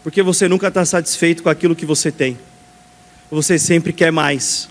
Porque 0.04 0.24
você 0.24 0.48
nunca 0.48 0.70
está 0.70 0.86
satisfeito 0.86 1.44
com 1.44 1.50
aquilo 1.50 1.76
que 1.76 1.86
você 1.86 2.14
tem. 2.14 2.38
Você 3.30 3.60
sempre 3.60 3.92
quer 3.92 4.14
mais. 4.14 4.70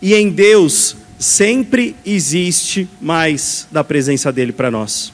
E 0.00 0.14
em 0.14 0.30
Deus 0.30 0.96
sempre 1.20 1.94
existe 2.04 2.88
mais 3.00 3.68
da 3.70 3.84
presença 3.84 4.32
dele 4.32 4.50
para 4.50 4.72
nós. 4.72 5.12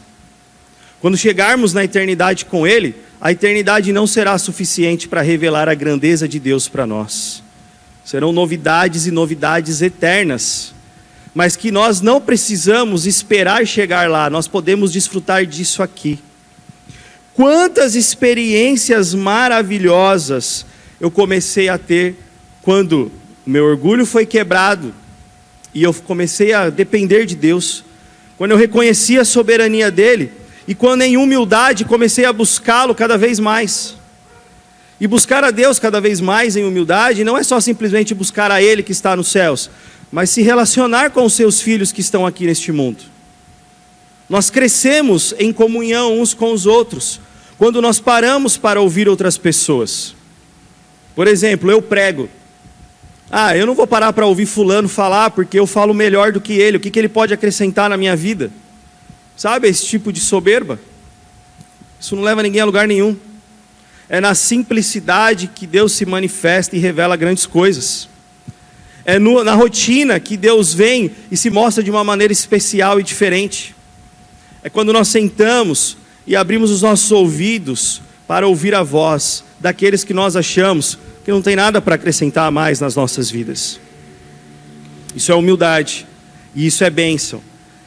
Quando 1.01 1.19
chegarmos 1.19 1.75
na 1.75 1.85
eternidade 1.85 2.47
com 2.47 2.67
Ele, 2.67 2.95
a 3.21 3.31
eternidade 3.31 3.93
não 3.93 4.07
será 4.07 4.39
suficiente 4.39 5.07
para 5.07 5.21
revelar 5.21 5.69
a 5.69 5.75
grandeza 5.75 6.27
de 6.27 6.41
Deus 6.41 6.67
para 6.67 6.87
nós 6.87 7.45
serão 8.07 8.33
novidades 8.33 9.05
e 9.07 9.11
novidades 9.11 9.83
eternas, 9.83 10.73
mas 11.35 11.57
que 11.57 11.73
nós 11.73 12.01
não 12.01 12.21
precisamos 12.21 13.05
esperar 13.05 13.67
chegar 13.67 14.09
lá, 14.09 14.31
nós 14.31 14.47
podemos 14.47 14.93
desfrutar 14.93 15.45
disso 15.45 15.83
aqui. 15.83 16.21
Quantas 17.35 17.97
experiências 17.97 19.13
maravilhosas 19.13 20.65
eu 21.01 21.11
comecei 21.11 21.69
a 21.69 21.77
ter 21.77 22.15
quando 22.63 23.11
meu 23.45 23.65
orgulho 23.65 24.07
foi 24.07 24.25
quebrado 24.25 24.95
e 25.77 25.83
eu 25.83 25.93
comecei 25.93 26.55
a 26.55 26.71
depender 26.71 27.27
de 27.27 27.37
Deus, 27.37 27.85
quando 28.39 28.53
eu 28.53 28.57
reconheci 28.57 29.19
a 29.19 29.27
soberania 29.27 29.91
dEle 29.91 30.33
e 30.67 30.75
quando 30.75 31.03
em 31.03 31.19
humildade 31.19 31.85
comecei 31.85 32.25
a 32.25 32.33
buscá-lo 32.33 32.95
cada 32.95 33.19
vez 33.19 33.39
mais. 33.39 33.95
E 34.99 35.07
buscar 35.07 35.45
a 35.45 35.51
Deus 35.51 35.79
cada 35.79 36.01
vez 36.01 36.19
mais 36.19 36.57
em 36.57 36.65
humildade 36.65 37.25
não 37.25 37.37
é 37.37 37.43
só 37.43 37.61
simplesmente 37.61 38.15
buscar 38.15 38.51
a 38.51 38.63
Ele 38.63 38.83
que 38.83 38.91
está 38.91 39.15
nos 39.15 39.29
céus, 39.29 39.69
mas 40.11 40.31
se 40.31 40.41
relacionar 40.41 41.11
com 41.11 41.27
os 41.27 41.35
seus 41.35 41.61
filhos 41.61 41.93
que 41.93 42.01
estão 42.01 42.25
aqui 42.25 42.47
neste 42.47 42.73
mundo. 42.73 43.05
Nós 44.31 44.49
crescemos 44.49 45.35
em 45.39 45.53
comunhão 45.53 46.19
uns 46.19 46.33
com 46.33 46.55
os 46.55 46.65
outros 46.65 47.21
quando 47.59 47.83
nós 47.83 48.01
paramos 48.01 48.57
para 48.57 48.81
ouvir 48.81 49.11
outras 49.11 49.37
pessoas. 49.37 50.15
Por 51.15 51.29
exemplo, 51.29 51.71
eu 51.71 51.83
prego. 51.83 52.31
Ah, 53.31 53.57
eu 53.57 53.67
não 53.67 53.75
vou 53.75 53.87
parar 53.87 54.13
para 54.13 54.27
ouvir 54.27 54.47
Fulano 54.47 54.89
falar 54.89 55.31
porque 55.31 55.59
eu 55.59 55.67
falo 55.67 55.93
melhor 55.93 56.33
do 56.33 56.41
que 56.41 56.53
ele, 56.53 56.77
o 56.77 56.81
que, 56.81 56.91
que 56.91 56.99
ele 56.99 57.09
pode 57.09 57.35
acrescentar 57.35 57.91
na 57.91 57.97
minha 57.97 58.15
vida? 58.15 58.51
Sabe 59.37 59.69
esse 59.69 59.85
tipo 59.85 60.13
de 60.13 60.21
soberba? 60.21 60.79
Isso 62.01 62.15
não 62.15 62.23
leva 62.23 62.43
ninguém 62.43 62.61
a 62.61 62.65
lugar 62.65 62.87
nenhum. 62.87 63.17
É 64.09 64.21
na 64.21 64.35
simplicidade 64.35 65.51
que 65.53 65.67
Deus 65.67 65.93
se 65.93 66.07
manifesta 66.07 66.77
e 66.77 66.79
revela 66.79 67.17
grandes 67.17 67.47
coisas. 67.47 68.09
É 69.05 69.19
no, 69.19 69.43
na 69.43 69.55
rotina 69.55 70.21
que 70.21 70.37
Deus 70.37 70.73
vem 70.73 71.11
e 71.31 71.37
se 71.37 71.51
mostra 71.51 71.83
de 71.83 71.91
uma 71.91 72.05
maneira 72.05 72.33
especial 72.33 73.01
e 73.01 73.03
diferente. 73.03 73.75
É 74.63 74.71
quando 74.71 74.93
nós 74.93 75.09
sentamos 75.09 75.97
e 76.27 76.37
abrimos 76.37 76.71
os 76.71 76.83
nossos 76.83 77.11
ouvidos 77.11 78.01
para 78.27 78.47
ouvir 78.47 78.75
a 78.75 78.83
voz 78.83 79.45
daqueles 79.61 80.05
que 80.05 80.15
nós 80.15 80.37
achamos 80.37 80.99
que 81.27 81.33
não 81.33 81.43
tem 81.43 81.57
nada 81.57 81.83
para 81.83 81.97
acrescentar 81.97 82.53
mais 82.53 82.79
nas 82.79 82.95
nossas 82.95 83.29
vidas. 83.29 83.81
Isso 85.13 85.33
é 85.33 85.35
humildade 85.35 86.07
e 86.55 86.69
isso 86.69 86.85
é 86.85 86.89
bênção. 86.89 87.43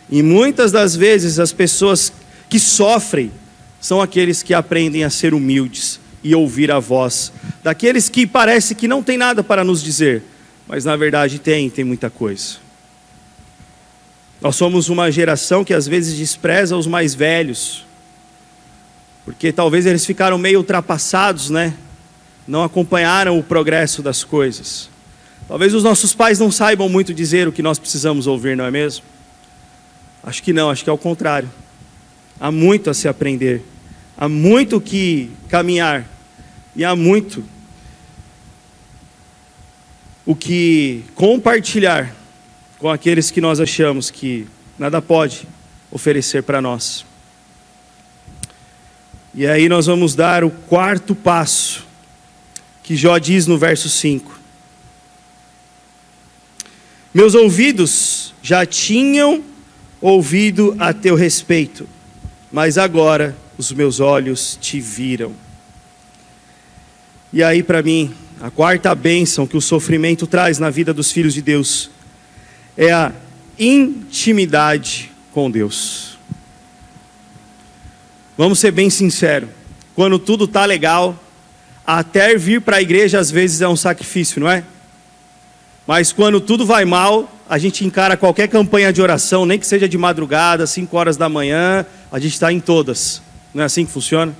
E 0.09 0.21
muitas 0.21 0.73
das 0.73 0.93
vezes 0.93 1.39
as 1.39 1.53
pessoas 1.53 2.11
que 2.49 2.59
sofrem 2.59 3.31
são 3.79 4.01
aqueles 4.01 4.43
que 4.43 4.53
aprendem 4.53 5.05
a 5.05 5.09
ser 5.09 5.33
humildes, 5.33 6.01
e 6.21 6.35
ouvir 6.35 6.69
a 6.69 6.79
voz 6.79 7.31
daqueles 7.63 8.09
que 8.09 8.27
parece 8.27 8.75
que 8.75 8.89
não 8.89 9.01
tem 9.01 9.17
nada 9.17 9.41
para 9.41 9.63
nos 9.63 9.81
dizer, 9.81 10.21
mas 10.67 10.83
na 10.83 10.97
verdade 10.97 11.39
tem, 11.39 11.69
tem 11.69 11.85
muita 11.85 12.09
coisa. 12.09 12.57
Nós 14.41 14.57
somos 14.57 14.89
uma 14.89 15.09
geração 15.09 15.63
que 15.63 15.73
às 15.73 15.87
vezes 15.87 16.17
despreza 16.17 16.75
os 16.75 16.87
mais 16.87 17.15
velhos, 17.15 17.85
porque 19.23 19.53
talvez 19.53 19.85
eles 19.85 20.05
ficaram 20.05 20.37
meio 20.37 20.59
ultrapassados, 20.59 21.49
né? 21.49 21.73
Não 22.49 22.63
acompanharam 22.63 23.37
o 23.37 23.43
progresso 23.43 24.01
das 24.01 24.23
coisas. 24.23 24.89
Talvez 25.47 25.73
os 25.73 25.83
nossos 25.83 26.13
pais 26.13 26.39
não 26.39 26.51
saibam 26.51 26.89
muito 26.89 27.13
dizer 27.13 27.47
o 27.47 27.51
que 27.51 27.61
nós 27.61 27.79
precisamos 27.79 28.27
ouvir, 28.27 28.57
não 28.57 28.65
é 28.65 28.71
mesmo? 28.71 29.05
Acho 30.23 30.43
que 30.43 30.51
não, 30.51 30.69
acho 30.69 30.83
que 30.83 30.89
é 30.89 30.93
o 30.93 30.97
contrário. 30.97 31.49
Há 32.39 32.51
muito 32.51 32.89
a 32.89 32.93
se 32.93 33.07
aprender 33.07 33.63
há 34.19 34.27
muito 34.27 34.81
que 34.81 35.31
caminhar 35.47 36.05
e 36.75 36.83
há 36.83 36.93
muito 36.93 37.41
o 40.25 40.35
que 40.35 41.05
compartilhar 41.15 42.13
com 42.79 42.89
aqueles 42.89 43.31
que 43.31 43.39
nós 43.39 43.61
achamos 43.61 44.11
que 44.11 44.45
nada 44.77 45.01
pode 45.01 45.47
oferecer 45.89 46.43
para 46.43 46.61
nós. 46.61 47.05
E 49.33 49.47
aí 49.47 49.69
nós 49.69 49.85
vamos 49.85 50.15
dar 50.15 50.43
o 50.43 50.49
quarto 50.49 51.15
passo, 51.15 51.87
que 52.89 52.95
Jó 52.95 53.19
diz 53.19 53.45
no 53.45 53.55
verso 53.55 53.87
5. 53.87 54.31
Meus 57.13 57.35
ouvidos 57.35 58.33
já 58.41 58.65
tinham 58.65 59.43
ouvido 60.01 60.75
a 60.79 60.91
teu 60.91 61.13
respeito, 61.13 61.87
mas 62.51 62.79
agora 62.79 63.37
os 63.59 63.71
meus 63.71 63.99
olhos 63.99 64.57
te 64.59 64.79
viram. 64.79 65.35
E 67.31 67.43
aí, 67.43 67.61
para 67.61 67.83
mim, 67.83 68.11
a 68.41 68.49
quarta 68.49 68.95
bênção 68.95 69.45
que 69.45 69.55
o 69.55 69.61
sofrimento 69.61 70.25
traz 70.25 70.57
na 70.57 70.71
vida 70.71 70.91
dos 70.91 71.11
filhos 71.11 71.35
de 71.35 71.43
Deus 71.43 71.91
é 72.75 72.91
a 72.91 73.13
intimidade 73.59 75.11
com 75.31 75.51
Deus. 75.51 76.17
Vamos 78.35 78.57
ser 78.57 78.71
bem 78.71 78.89
sinceros, 78.89 79.49
quando 79.93 80.17
tudo 80.17 80.45
está 80.45 80.65
legal, 80.65 81.23
até 81.97 82.35
vir 82.37 82.61
para 82.61 82.77
a 82.77 82.81
igreja 82.81 83.19
às 83.19 83.31
vezes 83.31 83.61
é 83.61 83.67
um 83.67 83.75
sacrifício, 83.75 84.39
não 84.39 84.49
é? 84.49 84.63
Mas 85.87 86.11
quando 86.11 86.39
tudo 86.39 86.63
vai 86.63 86.85
mal, 86.85 87.33
a 87.49 87.57
gente 87.57 87.83
encara 87.83 88.15
qualquer 88.15 88.47
campanha 88.47 88.93
de 88.93 89.01
oração, 89.01 89.43
nem 89.43 89.57
que 89.57 89.65
seja 89.65 89.89
de 89.89 89.97
madrugada, 89.97 90.67
5 90.67 90.95
horas 90.95 91.17
da 91.17 91.27
manhã, 91.27 91.83
a 92.11 92.19
gente 92.19 92.33
está 92.33 92.53
em 92.53 92.59
todas. 92.59 93.23
Não 93.51 93.63
é 93.63 93.65
assim 93.65 93.87
que 93.87 93.91
funciona? 93.91 94.35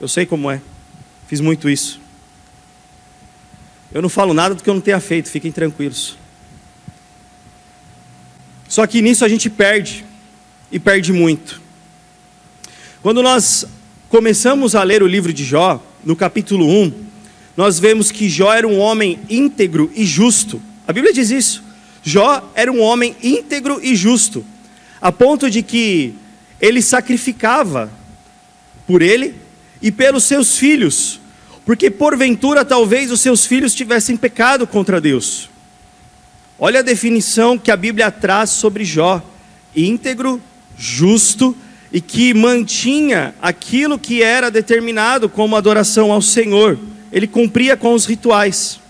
Eu 0.00 0.06
sei 0.06 0.24
como 0.24 0.48
é. 0.48 0.60
Fiz 1.26 1.40
muito 1.40 1.68
isso. 1.68 2.00
Eu 3.92 4.00
não 4.00 4.08
falo 4.08 4.32
nada 4.32 4.54
do 4.54 4.62
que 4.62 4.70
eu 4.70 4.74
não 4.74 4.80
tenha 4.80 5.00
feito, 5.00 5.28
fiquem 5.28 5.50
tranquilos. 5.50 6.16
Só 8.68 8.86
que 8.86 9.02
nisso 9.02 9.24
a 9.24 9.28
gente 9.28 9.50
perde, 9.50 10.04
e 10.70 10.78
perde 10.78 11.12
muito. 11.12 11.60
Quando 13.02 13.20
nós 13.20 13.66
começamos 14.08 14.76
a 14.76 14.84
ler 14.84 15.02
o 15.02 15.08
livro 15.08 15.32
de 15.32 15.44
Jó, 15.44 15.82
no 16.04 16.16
capítulo 16.16 16.66
1, 16.66 16.92
nós 17.56 17.78
vemos 17.78 18.10
que 18.10 18.28
Jó 18.28 18.52
era 18.52 18.66
um 18.66 18.78
homem 18.78 19.18
íntegro 19.28 19.90
e 19.94 20.04
justo. 20.04 20.60
A 20.86 20.92
Bíblia 20.92 21.12
diz 21.12 21.30
isso. 21.30 21.62
Jó 22.02 22.50
era 22.54 22.72
um 22.72 22.80
homem 22.80 23.14
íntegro 23.22 23.80
e 23.82 23.94
justo, 23.94 24.44
a 25.00 25.12
ponto 25.12 25.48
de 25.48 25.62
que 25.62 26.14
ele 26.60 26.82
sacrificava 26.82 27.90
por 28.86 29.02
ele 29.02 29.34
e 29.80 29.92
pelos 29.92 30.24
seus 30.24 30.56
filhos, 30.56 31.20
porque 31.64 31.90
porventura 31.90 32.64
talvez 32.64 33.10
os 33.10 33.20
seus 33.20 33.46
filhos 33.46 33.74
tivessem 33.74 34.16
pecado 34.16 34.66
contra 34.66 35.00
Deus. 35.00 35.48
Olha 36.58 36.80
a 36.80 36.82
definição 36.82 37.58
que 37.58 37.70
a 37.70 37.76
Bíblia 37.76 38.10
traz 38.10 38.50
sobre 38.50 38.84
Jó: 38.84 39.22
íntegro, 39.74 40.40
justo 40.76 41.56
e 41.92 42.00
que 42.00 42.32
mantinha 42.32 43.34
aquilo 43.40 43.98
que 43.98 44.22
era 44.22 44.50
determinado 44.50 45.28
como 45.28 45.54
adoração 45.54 46.10
ao 46.10 46.22
Senhor. 46.22 46.78
Ele 47.12 47.26
cumpria 47.26 47.76
com 47.76 47.92
os 47.92 48.06
rituais. 48.06 48.80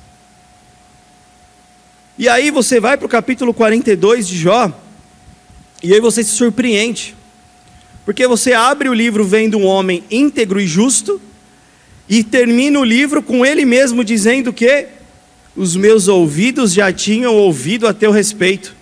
E 2.16 2.28
aí 2.28 2.50
você 2.50 2.78
vai 2.78 2.96
para 2.96 3.06
o 3.06 3.08
capítulo 3.08 3.52
42 3.52 4.28
de 4.28 4.38
Jó, 4.38 4.72
e 5.82 5.92
aí 5.92 6.00
você 6.00 6.22
se 6.22 6.30
surpreende, 6.30 7.16
porque 8.04 8.28
você 8.28 8.52
abre 8.52 8.88
o 8.88 8.94
livro 8.94 9.24
vendo 9.24 9.58
um 9.58 9.64
homem 9.64 10.04
íntegro 10.08 10.60
e 10.60 10.66
justo, 10.66 11.20
e 12.08 12.22
termina 12.22 12.78
o 12.78 12.84
livro 12.84 13.22
com 13.22 13.44
ele 13.44 13.64
mesmo 13.64 14.04
dizendo 14.04 14.52
que 14.52 14.86
os 15.56 15.74
meus 15.74 16.06
ouvidos 16.06 16.72
já 16.72 16.92
tinham 16.92 17.34
ouvido 17.34 17.88
a 17.88 17.94
teu 17.94 18.12
respeito, 18.12 18.76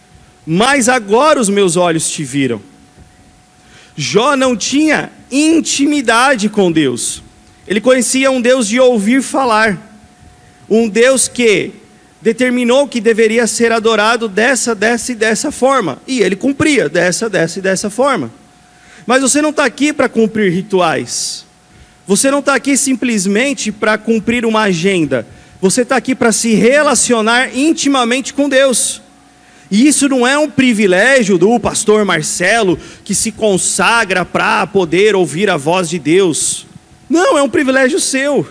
mas 0.44 0.88
agora 0.88 1.40
os 1.40 1.48
meus 1.48 1.76
olhos 1.76 2.10
te 2.10 2.24
viram. 2.24 2.69
Jó 4.00 4.34
não 4.34 4.56
tinha 4.56 5.10
intimidade 5.30 6.48
com 6.48 6.72
Deus, 6.72 7.22
ele 7.68 7.82
conhecia 7.82 8.30
um 8.30 8.40
Deus 8.40 8.66
de 8.66 8.80
ouvir 8.80 9.22
falar, 9.22 9.78
um 10.70 10.88
Deus 10.88 11.28
que 11.28 11.72
determinou 12.22 12.88
que 12.88 12.98
deveria 12.98 13.46
ser 13.46 13.72
adorado 13.72 14.26
dessa, 14.26 14.74
dessa 14.74 15.12
e 15.12 15.14
dessa 15.14 15.52
forma, 15.52 16.00
e 16.06 16.20
ele 16.22 16.34
cumpria 16.34 16.88
dessa, 16.88 17.28
dessa 17.28 17.58
e 17.58 17.62
dessa 17.62 17.90
forma. 17.90 18.32
Mas 19.04 19.20
você 19.20 19.42
não 19.42 19.50
está 19.50 19.66
aqui 19.66 19.92
para 19.92 20.08
cumprir 20.08 20.50
rituais. 20.50 21.44
Você 22.06 22.30
não 22.30 22.38
está 22.38 22.54
aqui 22.54 22.78
simplesmente 22.78 23.70
para 23.70 23.98
cumprir 23.98 24.46
uma 24.46 24.62
agenda. 24.62 25.26
Você 25.60 25.82
está 25.82 25.96
aqui 25.96 26.14
para 26.14 26.32
se 26.32 26.54
relacionar 26.54 27.54
intimamente 27.54 28.32
com 28.32 28.48
Deus. 28.48 29.02
E 29.70 29.86
isso 29.86 30.08
não 30.08 30.26
é 30.26 30.36
um 30.36 30.50
privilégio 30.50 31.38
do 31.38 31.60
pastor 31.60 32.04
Marcelo 32.04 32.78
que 33.04 33.14
se 33.14 33.30
consagra 33.30 34.24
para 34.24 34.66
poder 34.66 35.14
ouvir 35.14 35.48
a 35.48 35.56
voz 35.56 35.88
de 35.88 35.98
Deus. 35.98 36.66
Não, 37.08 37.38
é 37.38 37.42
um 37.42 37.48
privilégio 37.48 38.00
seu. 38.00 38.46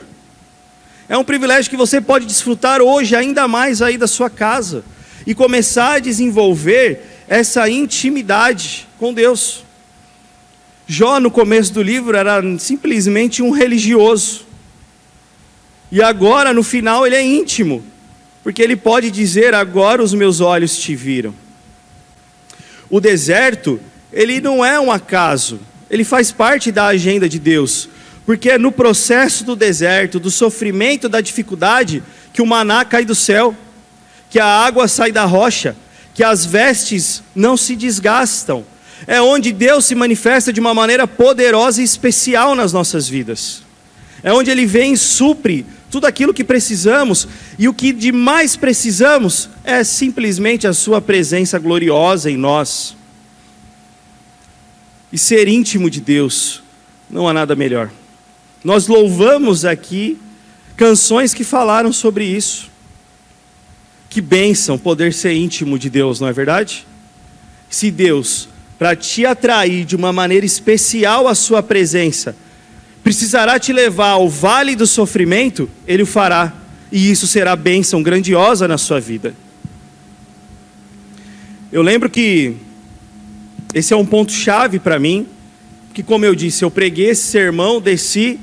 É 1.10 1.18
um 1.18 1.24
privilégio 1.24 1.70
que 1.70 1.76
você 1.76 2.00
pode 2.00 2.26
desfrutar 2.26 2.82
hoje 2.82 3.16
ainda 3.16 3.48
mais 3.48 3.82
aí 3.82 3.98
da 3.98 4.08
sua 4.08 4.30
casa 4.30 4.84
e 5.26 5.36
começar 5.36 5.96
a 5.96 6.00
desenvolver 6.00 7.02
essa 7.28 7.70
intimidade 7.70 8.88
com 8.98 9.14
Deus. 9.14 9.66
Jó, 10.88 11.20
no 11.20 11.30
começo 11.30 11.74
do 11.74 11.84
livro, 11.84 12.16
era 12.16 12.42
simplesmente 12.58 13.44
um 13.44 13.52
religioso. 13.52 14.46
E 15.92 16.02
agora, 16.02 16.54
no 16.54 16.64
final, 16.64 17.06
ele 17.06 17.16
é 17.16 17.24
íntimo, 17.24 17.84
porque 18.50 18.64
ele 18.64 18.76
pode 18.76 19.12
dizer: 19.12 19.54
Agora 19.54 20.02
os 20.02 20.12
meus 20.12 20.42
olhos 20.42 20.76
te 20.76 20.96
viram. 20.96 21.36
O 22.90 23.00
deserto, 23.00 23.80
ele 24.12 24.42
não 24.42 24.66
é 24.66 24.80
um 24.80 24.92
acaso, 24.92 25.60
ele 25.88 26.04
faz 26.04 26.32
parte 26.32 26.72
da 26.72 26.88
agenda 26.88 27.30
de 27.30 27.38
Deus, 27.38 27.88
porque 28.26 28.50
é 28.50 28.58
no 28.58 28.72
processo 28.72 29.44
do 29.44 29.56
deserto, 29.56 30.20
do 30.20 30.32
sofrimento, 30.32 31.08
da 31.08 31.22
dificuldade, 31.22 32.02
que 32.34 32.42
o 32.42 32.46
maná 32.48 32.84
cai 32.84 33.06
do 33.06 33.14
céu, 33.14 33.56
que 34.32 34.40
a 34.40 34.48
água 34.48 34.88
sai 34.88 35.12
da 35.12 35.26
rocha, 35.26 35.76
que 36.16 36.24
as 36.24 36.44
vestes 36.44 37.22
não 37.36 37.56
se 37.56 37.76
desgastam 37.76 38.66
é 39.06 39.22
onde 39.22 39.52
Deus 39.52 39.86
se 39.86 39.94
manifesta 39.94 40.52
de 40.52 40.60
uma 40.60 40.74
maneira 40.74 41.08
poderosa 41.08 41.82
e 41.82 41.86
especial 41.86 42.56
nas 42.56 42.74
nossas 42.74 43.08
vidas. 43.08 43.62
É 44.24 44.34
onde 44.34 44.50
Ele 44.50 44.66
vem 44.66 44.94
e 44.94 44.98
supre 44.98 45.68
tudo 45.90 46.06
aquilo 46.06 46.34
que 46.34 46.44
precisamos, 46.44 47.28
e 47.58 47.68
o 47.68 47.74
que 47.74 47.92
de 47.92 48.12
mais 48.12 48.56
precisamos 48.56 49.50
é 49.64 49.84
simplesmente 49.84 50.68
a 50.68 50.74
Sua 50.74 51.02
presença 51.02 51.58
gloriosa 51.58 52.30
em 52.30 52.38
nós. 52.38 52.96
E 55.12 55.18
ser 55.18 55.48
íntimo 55.48 55.90
de 55.90 56.00
Deus, 56.00 56.62
não 57.10 57.28
há 57.28 57.34
nada 57.34 57.56
melhor. 57.56 57.90
Nós 58.64 58.88
louvamos 58.88 59.66
aqui 59.66 60.20
canções 60.78 61.34
que 61.34 61.44
falaram 61.44 61.92
sobre 61.92 62.26
isso. 62.26 62.70
Que 64.10 64.22
bênção 64.22 64.78
poder 64.78 65.14
ser 65.14 65.34
íntimo 65.34 65.78
de 65.80 65.90
Deus, 65.90 66.20
não 66.20 66.28
é 66.28 66.34
verdade? 66.34 66.86
Se 67.70 67.90
Deus 67.90 68.50
para 68.78 68.96
te 68.96 69.26
atrair 69.26 69.84
de 69.84 69.96
uma 69.96 70.14
maneira 70.14 70.46
especial 70.46 71.28
à 71.28 71.36
sua 71.36 71.62
presença, 71.62 72.34
precisará 73.04 73.60
te 73.60 73.74
levar 73.74 74.12
ao 74.12 74.30
vale 74.30 74.76
do 74.76 74.86
sofrimento, 74.86 75.70
ele 75.88 76.04
o 76.04 76.06
fará, 76.06 76.54
e 76.92 77.10
isso 77.10 77.28
será 77.28 77.56
bênção 77.56 78.04
grandiosa 78.04 78.68
na 78.68 78.78
sua 78.78 79.00
vida. 79.00 79.34
Eu 81.72 81.82
lembro 81.82 82.10
que 82.10 82.56
esse 83.74 83.94
é 83.94 83.98
um 83.98 84.06
ponto 84.06 84.32
chave 84.32 84.80
para 84.80 85.00
mim, 85.00 85.28
que 85.94 86.02
como 86.02 86.26
eu 86.26 86.34
disse, 86.34 86.64
eu 86.64 86.72
preguei 86.72 87.10
esse 87.10 87.24
sermão, 87.24 87.80
desci 87.80 88.40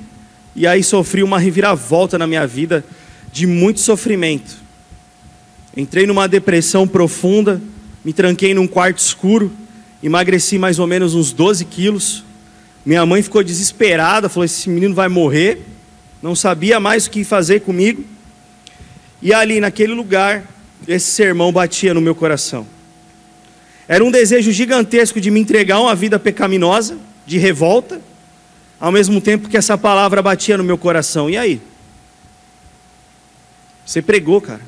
e 0.55 0.67
aí 0.67 0.83
sofri 0.83 1.23
uma 1.23 1.39
reviravolta 1.39 2.17
na 2.19 2.27
minha 2.27 2.47
vida 2.47 2.85
de 3.33 3.47
muito 3.47 3.81
sofrimento. 3.81 4.57
Entrei 5.77 6.07
numa 6.07 6.27
depressão 6.27 6.87
profunda, 6.89 7.61
me 8.05 8.13
tranquei 8.13 8.55
num 8.55 8.67
quarto 8.67 8.99
escuro 8.99 9.53
emagreci 10.03 10.59
mais 10.59 10.79
ou 10.79 10.87
menos 10.87 11.15
uns 11.15 11.33
12 11.33 11.65
quilos. 11.65 12.25
Minha 12.87 13.05
mãe 13.05 13.21
ficou 13.21 13.43
desesperada, 13.43 14.29
falou: 14.29 14.45
esse 14.45 14.71
menino 14.71 14.95
vai 14.95 15.09
morrer. 15.09 15.63
Não 16.23 16.37
sabia 16.37 16.79
mais 16.79 17.07
o 17.07 17.11
que 17.11 17.25
fazer 17.25 17.61
comigo. 17.61 18.05
E 19.21 19.35
ali, 19.35 19.61
naquele 19.61 19.93
lugar, 19.93 20.45
esse 20.87 21.11
sermão 21.11 21.53
batia 21.53 21.93
no 21.93 22.01
meu 22.01 22.15
coração. 22.15 22.65
Era 23.89 24.05
um 24.05 24.11
desejo 24.11 24.53
gigantesco 24.53 25.21
de 25.21 25.31
me 25.33 25.41
entregar 25.41 25.81
uma 25.81 25.95
vida 25.97 26.17
pecaminosa, 26.17 26.97
de 27.27 27.39
revolta, 27.39 28.01
ao 28.79 28.93
mesmo 28.93 29.21
tempo 29.21 29.49
que 29.49 29.57
essa 29.57 29.77
palavra 29.77 30.23
batia 30.23 30.57
no 30.57 30.65
meu 30.65 30.79
coração. 30.79 31.29
E 31.29 31.37
aí? 31.37 31.61
Você 33.85 34.01
pregou, 34.01 34.41
cara. 34.41 34.63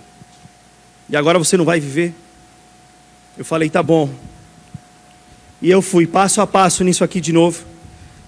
E 1.08 1.16
agora 1.16 1.38
você 1.38 1.56
não 1.56 1.64
vai 1.64 1.78
viver? 1.78 2.12
Eu 3.36 3.44
falei, 3.44 3.70
tá 3.70 3.82
bom, 3.82 4.10
e 5.62 5.70
eu 5.70 5.82
fui 5.82 6.06
passo 6.06 6.40
a 6.40 6.46
passo 6.46 6.84
nisso 6.84 7.02
aqui 7.04 7.20
de 7.20 7.32
novo. 7.32 7.64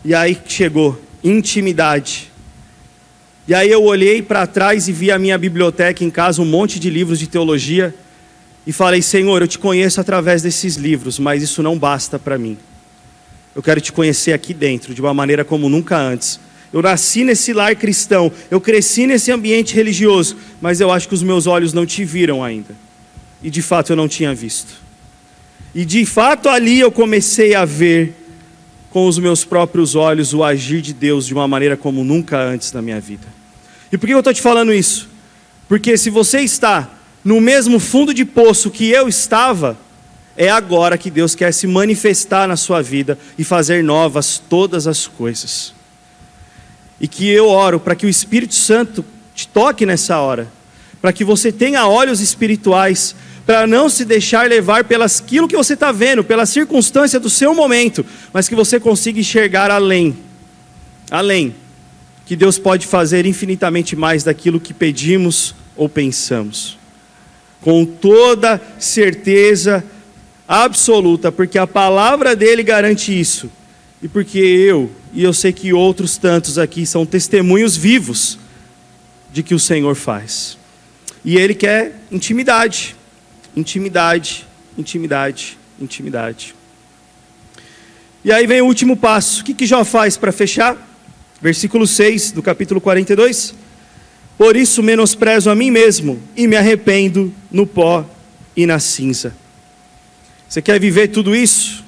E 0.05 0.15
aí 0.15 0.37
chegou 0.47 1.01
intimidade. 1.23 2.31
E 3.47 3.55
aí 3.55 3.71
eu 3.71 3.83
olhei 3.83 4.23
para 4.23 4.47
trás 4.47 4.89
e 4.89 4.93
vi 4.93 5.11
a 5.11 5.19
minha 5.19 5.37
biblioteca 5.37 6.05
em 6.05 6.11
casa, 6.11 6.41
um 6.41 6.47
monte 6.47 6.79
de 6.79 6.89
livros 6.89 7.19
de 7.19 7.27
teologia. 7.27 7.95
E 8.67 8.73
falei: 8.73 9.03
Senhor, 9.03 9.43
eu 9.43 9.49
te 9.49 9.59
conheço 9.59 10.01
através 10.01 10.43
desses 10.43 10.77
livros, 10.77 11.19
mas 11.19 11.43
isso 11.43 11.63
não 11.63 11.79
basta 11.79 12.19
para 12.19 12.39
mim. 12.39 12.57
Eu 13.55 13.63
quero 13.63 13.81
te 13.81 13.93
conhecer 13.93 14.33
aqui 14.33 14.55
dentro, 14.55 14.95
de 14.95 15.01
uma 15.01 15.13
maneira 15.13 15.45
como 15.45 15.69
nunca 15.69 15.99
antes. 15.99 16.39
Eu 16.73 16.81
nasci 16.81 17.25
nesse 17.25 17.53
lar 17.53 17.75
cristão, 17.75 18.31
eu 18.49 18.61
cresci 18.61 19.07
nesse 19.07 19.33
ambiente 19.33 19.75
religioso, 19.75 20.37
mas 20.61 20.81
eu 20.81 20.91
acho 20.91 21.09
que 21.09 21.15
os 21.15 21.23
meus 21.23 21.49
olhos 21.49 21.73
não 21.73 21.85
te 21.85 22.05
viram 22.05 22.45
ainda. 22.45 22.77
E 23.43 23.51
de 23.51 23.61
fato 23.61 23.91
eu 23.91 23.97
não 23.97 24.07
tinha 24.07 24.33
visto. 24.33 24.75
E 25.75 25.85
de 25.85 26.07
fato 26.07 26.49
ali 26.49 26.79
eu 26.79 26.93
comecei 26.93 27.55
a 27.55 27.65
ver 27.65 28.15
com 28.91 29.07
os 29.07 29.19
meus 29.19 29.45
próprios 29.45 29.95
olhos 29.95 30.35
o 30.35 30.43
agir 30.43 30.83
de 30.83 30.93
Deus 30.93 31.27
de 31.27 31.33
uma 31.33 31.47
maneira 31.47 31.77
como 31.77 32.05
nunca 32.05 32.39
antes 32.39 32.73
na 32.73 32.83
minha 32.83 33.01
vida. 33.01 33.27
E 33.91 33.97
por 33.97 34.07
que 34.07 34.13
eu 34.13 34.19
estou 34.19 34.35
te 34.35 34.43
falando 34.43 34.73
isso? 34.73 35.09
Porque 35.69 35.97
se 35.97 36.11
você 36.11 36.41
está 36.41 36.91
no 37.25 37.41
mesmo 37.41 37.79
fundo 37.79 38.13
de 38.13 38.25
poço 38.25 38.71
que 38.71 38.91
eu 38.91 39.09
estava, 39.09 39.79
é 40.37 40.49
agora 40.49 40.99
que 40.99 41.11
Deus 41.11 41.35
quer 41.35 41.53
se 41.53 41.67
manifestar 41.67 42.49
na 42.49 42.57
sua 42.57 42.83
vida 42.83 43.19
e 43.39 43.45
fazer 43.45 43.85
novas 43.85 44.43
todas 44.49 44.87
as 44.87 45.07
coisas. 45.07 45.73
E 47.01 47.07
que 47.07 47.29
eu 47.29 47.49
oro 47.49 47.79
para 47.79 47.95
que 47.95 48.07
o 48.07 48.09
Espírito 48.09 48.55
Santo 48.55 49.05
te 49.35 49.47
toque 49.47 49.87
nessa 49.87 50.19
hora, 50.19 50.49
para 51.01 51.13
que 51.13 51.25
você 51.25 51.53
tenha 51.53 51.87
olhos 51.87 52.21
espirituais 52.21 53.15
para 53.51 53.67
não 53.67 53.89
se 53.89 54.05
deixar 54.05 54.49
levar 54.49 54.85
pelas 54.85 55.21
aquilo 55.21 55.49
que 55.49 55.57
você 55.57 55.75
está 55.75 55.91
vendo, 55.91 56.23
pela 56.23 56.47
circunstância 56.47 57.19
do 57.19 57.29
seu 57.29 57.53
momento, 57.53 58.07
mas 58.33 58.49
que 58.49 58.55
você 58.55 58.79
consiga 58.79 59.19
enxergar 59.19 59.73
além. 59.73 60.17
Além. 61.11 61.53
Que 62.25 62.37
Deus 62.37 62.61
pode 62.61 62.87
fazer 62.87 63.27
infinitamente 63.27 63.97
mais 63.97 64.23
daquilo 64.23 64.61
que 64.61 64.73
pedimos 64.73 65.53
ou 65.77 65.89
pensamos. 65.89 66.79
Com 67.61 67.85
toda 67.85 68.63
certeza 68.79 69.83
absoluta, 70.47 71.33
porque 71.33 71.59
a 71.59 71.67
palavra 71.67 72.37
dele 72.37 72.63
garante 72.63 73.19
isso. 73.19 73.51
E 74.01 74.07
porque 74.07 74.39
eu, 74.39 74.93
e 75.13 75.25
eu 75.25 75.33
sei 75.33 75.53
que 75.53 75.73
outros 75.73 76.17
tantos 76.17 76.57
aqui 76.57 76.87
são 76.87 77.05
testemunhos 77.05 77.77
vivos 77.77 78.39
de 79.33 79.43
que 79.43 79.57
o 79.57 79.59
Senhor 79.59 79.97
faz. 79.97 80.57
E 81.25 81.37
ele 81.37 81.53
quer 81.53 81.99
intimidade, 82.13 82.95
intimidade, 83.57 84.47
intimidade, 84.77 85.59
intimidade. 85.81 86.55
E 88.25 88.31
aí 88.31 88.47
vem 88.47 88.61
o 88.61 88.67
último 88.67 88.97
passo. 88.97 89.41
O 89.41 89.45
que, 89.45 89.55
que 89.55 89.67
Jó 89.67 89.85
faz 89.85 90.17
para 90.17 90.33
fechar? 90.33 90.77
Versículo 91.41 91.87
6 91.87 92.33
do 92.33 92.43
capítulo 92.43 92.81
42. 92.81 93.55
Por 94.37 94.57
isso 94.57 94.83
menosprezo 94.83 95.51
a 95.51 95.55
mim 95.55 95.71
mesmo 95.71 96.21
e 96.37 96.47
me 96.47 96.57
arrependo 96.57 97.33
no 97.51 97.67
pó 97.67 98.05
e 98.57 98.67
na 98.67 98.79
cinza. 98.79 99.35
Você 100.49 100.61
quer 100.61 100.79
viver 100.81 101.09
tudo 101.09 101.35
isso? 101.35 101.85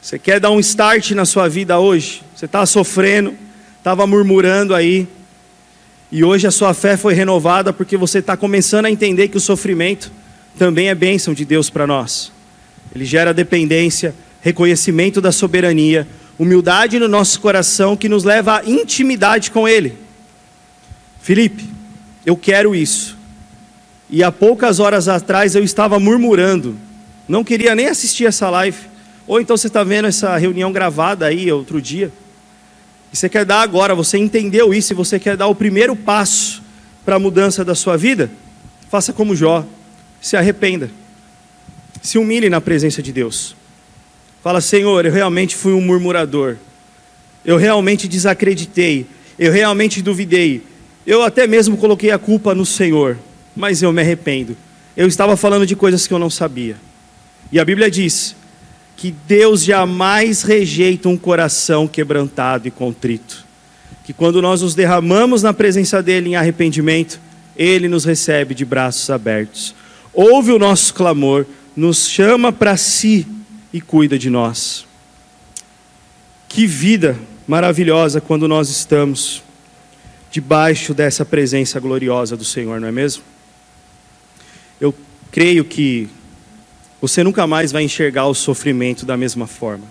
Você 0.00 0.18
quer 0.18 0.40
dar 0.40 0.50
um 0.50 0.60
start 0.60 1.12
na 1.12 1.24
sua 1.24 1.48
vida 1.48 1.78
hoje? 1.78 2.22
Você 2.34 2.46
está 2.46 2.64
sofrendo, 2.64 3.34
estava 3.78 4.06
murmurando 4.06 4.74
aí, 4.74 5.08
e 6.10 6.22
hoje 6.22 6.46
a 6.46 6.50
sua 6.50 6.72
fé 6.72 6.96
foi 6.96 7.14
renovada 7.14 7.72
porque 7.72 7.96
você 7.96 8.20
está 8.20 8.36
começando 8.36 8.86
a 8.86 8.90
entender 8.90 9.28
que 9.28 9.36
o 9.36 9.40
sofrimento 9.40 10.12
também 10.56 10.88
é 10.88 10.94
bênção 10.94 11.34
de 11.34 11.44
Deus 11.44 11.70
para 11.70 11.86
nós. 11.86 12.32
Ele 12.94 13.04
gera 13.04 13.34
dependência, 13.34 14.14
reconhecimento 14.40 15.20
da 15.20 15.30
soberania, 15.30 16.06
humildade 16.38 16.98
no 16.98 17.08
nosso 17.08 17.40
coração 17.40 17.96
que 17.96 18.08
nos 18.08 18.24
leva 18.24 18.58
à 18.58 18.64
intimidade 18.64 19.50
com 19.50 19.68
Ele. 19.68 19.94
Felipe, 21.20 21.64
eu 22.24 22.36
quero 22.36 22.74
isso. 22.74 23.16
E 24.08 24.22
há 24.22 24.30
poucas 24.30 24.78
horas 24.78 25.08
atrás 25.08 25.54
eu 25.54 25.64
estava 25.64 25.98
murmurando, 25.98 26.76
não 27.28 27.42
queria 27.42 27.74
nem 27.74 27.88
assistir 27.88 28.26
essa 28.26 28.48
live. 28.48 28.78
Ou 29.26 29.40
então 29.40 29.56
você 29.56 29.66
está 29.66 29.82
vendo 29.82 30.06
essa 30.06 30.36
reunião 30.36 30.70
gravada 30.70 31.26
aí 31.26 31.50
outro 31.50 31.82
dia. 31.82 32.12
E 33.12 33.16
você 33.16 33.28
quer 33.28 33.44
dar 33.44 33.60
agora, 33.60 33.94
você 33.94 34.16
entendeu 34.18 34.72
isso 34.72 34.92
e 34.92 34.96
você 34.96 35.18
quer 35.18 35.36
dar 35.36 35.48
o 35.48 35.54
primeiro 35.54 35.96
passo 35.96 36.62
para 37.04 37.16
a 37.16 37.18
mudança 37.18 37.64
da 37.64 37.74
sua 37.74 37.96
vida? 37.96 38.30
Faça 38.88 39.12
como 39.12 39.34
Jó, 39.34 39.66
se 40.20 40.36
arrependa. 40.36 40.90
Se 42.02 42.18
humilhe 42.18 42.48
na 42.48 42.60
presença 42.60 43.02
de 43.02 43.12
Deus. 43.12 43.56
Fala, 44.42 44.60
Senhor, 44.60 45.04
eu 45.04 45.12
realmente 45.12 45.56
fui 45.56 45.72
um 45.72 45.80
murmurador. 45.80 46.56
Eu 47.44 47.56
realmente 47.56 48.06
desacreditei. 48.06 49.06
Eu 49.38 49.52
realmente 49.52 50.00
duvidei. 50.00 50.62
Eu 51.06 51.22
até 51.22 51.46
mesmo 51.46 51.76
coloquei 51.76 52.10
a 52.10 52.18
culpa 52.18 52.54
no 52.54 52.64
Senhor. 52.64 53.18
Mas 53.54 53.82
eu 53.82 53.92
me 53.92 54.02
arrependo. 54.02 54.56
Eu 54.96 55.06
estava 55.06 55.36
falando 55.36 55.66
de 55.66 55.74
coisas 55.74 56.06
que 56.06 56.14
eu 56.14 56.18
não 56.18 56.30
sabia. 56.30 56.76
E 57.50 57.58
a 57.58 57.64
Bíblia 57.64 57.90
diz 57.90 58.34
que 58.96 59.14
Deus 59.26 59.62
jamais 59.62 60.42
rejeita 60.42 61.08
um 61.08 61.16
coração 61.16 61.86
quebrantado 61.86 62.66
e 62.66 62.70
contrito. 62.70 63.44
Que 64.04 64.12
quando 64.12 64.40
nós 64.40 64.62
nos 64.62 64.74
derramamos 64.74 65.42
na 65.42 65.52
presença 65.52 66.02
dEle 66.02 66.30
em 66.30 66.36
arrependimento, 66.36 67.20
Ele 67.56 67.88
nos 67.88 68.04
recebe 68.04 68.54
de 68.54 68.64
braços 68.64 69.10
abertos. 69.10 69.74
Ouve 70.18 70.50
o 70.50 70.58
nosso 70.58 70.94
clamor, 70.94 71.44
nos 71.76 72.08
chama 72.08 72.50
para 72.50 72.74
si 72.78 73.26
e 73.70 73.82
cuida 73.82 74.18
de 74.18 74.30
nós. 74.30 74.86
Que 76.48 76.66
vida 76.66 77.18
maravilhosa 77.46 78.18
quando 78.18 78.48
nós 78.48 78.70
estamos 78.70 79.42
debaixo 80.30 80.94
dessa 80.94 81.22
presença 81.22 81.78
gloriosa 81.78 82.34
do 82.34 82.46
Senhor, 82.46 82.80
não 82.80 82.88
é 82.88 82.92
mesmo? 82.92 83.22
Eu 84.80 84.94
creio 85.30 85.66
que 85.66 86.08
você 86.98 87.22
nunca 87.22 87.46
mais 87.46 87.70
vai 87.70 87.82
enxergar 87.82 88.26
o 88.26 88.34
sofrimento 88.34 89.04
da 89.04 89.18
mesma 89.18 89.46
forma. 89.46 89.84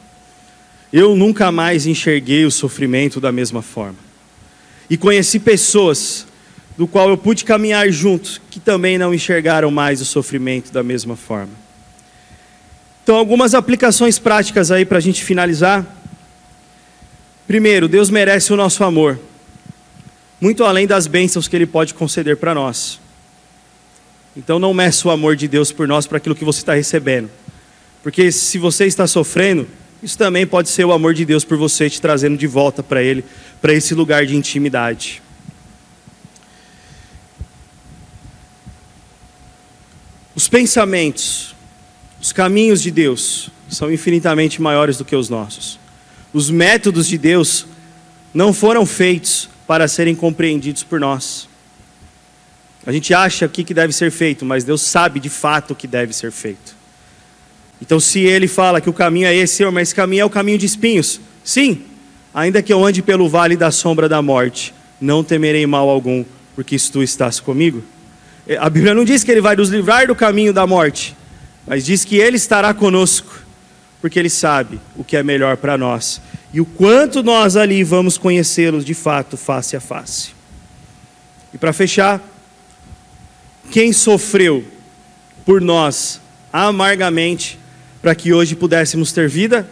Eu 0.92 1.16
nunca 1.16 1.52
mais 1.52 1.86
enxerguei 1.86 2.46
o 2.46 2.52
sofrimento 2.52 3.22
da 3.22 3.32
mesma 3.32 3.62
forma. 3.62 4.00
E 4.90 4.98
conheci 4.98 5.40
pessoas 5.40 6.26
do 6.78 6.88
qual 6.88 7.10
eu 7.10 7.18
pude 7.18 7.46
caminhar 7.46 7.90
juntos 7.90 8.42
que 8.50 8.60
também 8.60 8.98
não 8.98 9.14
enxergaram 9.14 9.72
mais 9.72 10.02
o 10.02 10.06
sofrimento 10.06 10.72
da 10.72 10.84
mesma 10.84 11.16
forma. 11.16 11.54
Então, 13.04 13.16
algumas 13.16 13.54
aplicações 13.54 14.18
práticas 14.18 14.72
aí 14.72 14.84
para 14.84 14.98
a 14.98 15.02
gente 15.02 15.24
finalizar. 15.24 15.86
Primeiro, 17.48 17.88
Deus 17.88 18.10
merece 18.10 18.52
o 18.52 18.56
nosso 18.56 18.84
amor, 18.84 19.20
muito 20.42 20.64
além 20.64 20.88
das 20.88 21.06
bênçãos 21.06 21.48
que 21.48 21.56
Ele 21.56 21.68
pode 21.68 21.94
conceder 21.94 22.38
para 22.38 22.54
nós. 22.56 23.00
Então, 24.36 24.60
não 24.60 24.74
meça 24.74 25.08
o 25.08 25.12
amor 25.12 25.36
de 25.36 25.48
Deus 25.48 25.72
por 25.72 25.88
nós 25.88 26.08
para 26.08 26.18
aquilo 26.18 26.36
que 26.36 26.44
você 26.44 26.60
está 26.60 26.74
recebendo, 26.74 27.30
porque 28.04 28.32
se 28.32 28.58
você 28.58 28.86
está 28.86 29.08
sofrendo, 29.08 29.68
isso 30.04 30.18
também 30.18 30.46
pode 30.46 30.70
ser 30.70 30.84
o 30.84 30.92
amor 30.92 31.14
de 31.14 31.24
Deus 31.24 31.46
por 31.46 31.58
você 31.58 31.90
te 31.90 32.02
trazendo 32.02 32.38
de 32.38 32.48
volta 32.48 32.84
para 32.84 33.02
Ele, 33.02 33.24
para 33.62 33.72
esse 33.72 33.94
lugar 33.94 34.26
de 34.26 34.36
intimidade. 34.36 35.22
Os 40.36 40.48
pensamentos 40.48 41.56
os 42.26 42.32
caminhos 42.32 42.82
de 42.82 42.90
Deus 42.90 43.52
são 43.70 43.92
infinitamente 43.94 44.60
maiores 44.60 44.98
do 44.98 45.06
que 45.06 45.16
os 45.16 45.30
nossos. 45.30 45.80
Os 46.34 46.50
métodos 46.50 47.08
de 47.08 47.20
Deus 47.20 47.68
não 48.34 48.52
foram 48.52 48.84
feitos 48.84 49.48
para 49.68 49.88
serem 49.88 50.16
compreendidos 50.16 50.82
por 50.82 51.00
nós. 51.00 51.48
A 52.84 52.92
gente 52.92 53.14
acha 53.14 53.46
o 53.46 53.50
que 53.50 53.74
deve 53.76 53.94
ser 53.94 54.10
feito, 54.10 54.44
mas 54.44 54.64
Deus 54.64 54.82
sabe 54.82 55.20
de 55.20 55.30
fato 55.30 55.74
o 55.74 55.76
que 55.76 55.86
deve 55.86 56.14
ser 56.14 56.32
feito. 56.32 56.76
Então, 57.80 58.00
se 58.00 58.22
Ele 58.22 58.48
fala 58.48 58.82
que 58.82 58.90
o 58.90 58.94
caminho 58.94 59.28
é 59.28 59.36
esse, 59.36 59.64
mas 59.66 59.90
esse 59.90 59.96
caminho 59.96 60.22
é 60.22 60.26
o 60.26 60.30
caminho 60.30 60.58
de 60.58 60.66
espinhos, 60.66 61.22
sim, 61.44 61.84
ainda 62.34 62.64
que 62.64 62.74
eu 62.74 62.84
ande 62.84 63.04
pelo 63.04 63.30
vale 63.30 63.56
da 63.56 63.70
sombra 63.70 64.10
da 64.10 64.20
morte, 64.20 64.74
não 65.00 65.24
temerei 65.24 65.68
mal 65.68 65.90
algum, 65.90 66.26
porque 66.56 66.76
tu 66.92 67.04
estás 67.04 67.40
comigo. 67.40 67.84
A 68.60 68.70
Bíblia 68.70 68.94
não 68.94 69.04
diz 69.04 69.24
que 69.24 69.32
Ele 69.32 69.42
vai 69.42 69.56
nos 69.56 69.70
livrar 69.70 70.08
do 70.08 70.16
caminho 70.16 70.54
da 70.54 70.68
morte, 70.68 71.16
mas 71.66 71.84
diz 71.84 72.06
que 72.06 72.18
Ele 72.18 72.38
estará 72.38 72.74
conosco, 72.74 73.42
porque 74.02 74.20
Ele 74.20 74.30
sabe 74.30 74.80
o 74.96 75.04
que 75.04 75.18
é 75.18 75.24
melhor 75.24 75.58
para 75.58 75.78
nós 75.78 76.22
e 76.54 76.62
o 76.62 76.66
quanto 76.66 77.22
nós 77.22 77.58
ali 77.58 77.84
vamos 77.84 78.18
conhecê-los 78.18 78.86
de 78.86 78.94
fato, 78.94 79.36
face 79.36 79.76
a 79.76 79.82
face. 79.82 80.30
E 81.54 81.58
para 81.58 81.74
fechar, 81.74 82.22
quem 83.72 83.92
sofreu 83.92 84.64
por 85.46 85.60
nós 85.60 86.22
amargamente 86.54 87.60
para 88.02 88.16
que 88.16 88.32
hoje 88.32 88.56
pudéssemos 88.56 89.12
ter 89.12 89.28
vida? 89.28 89.68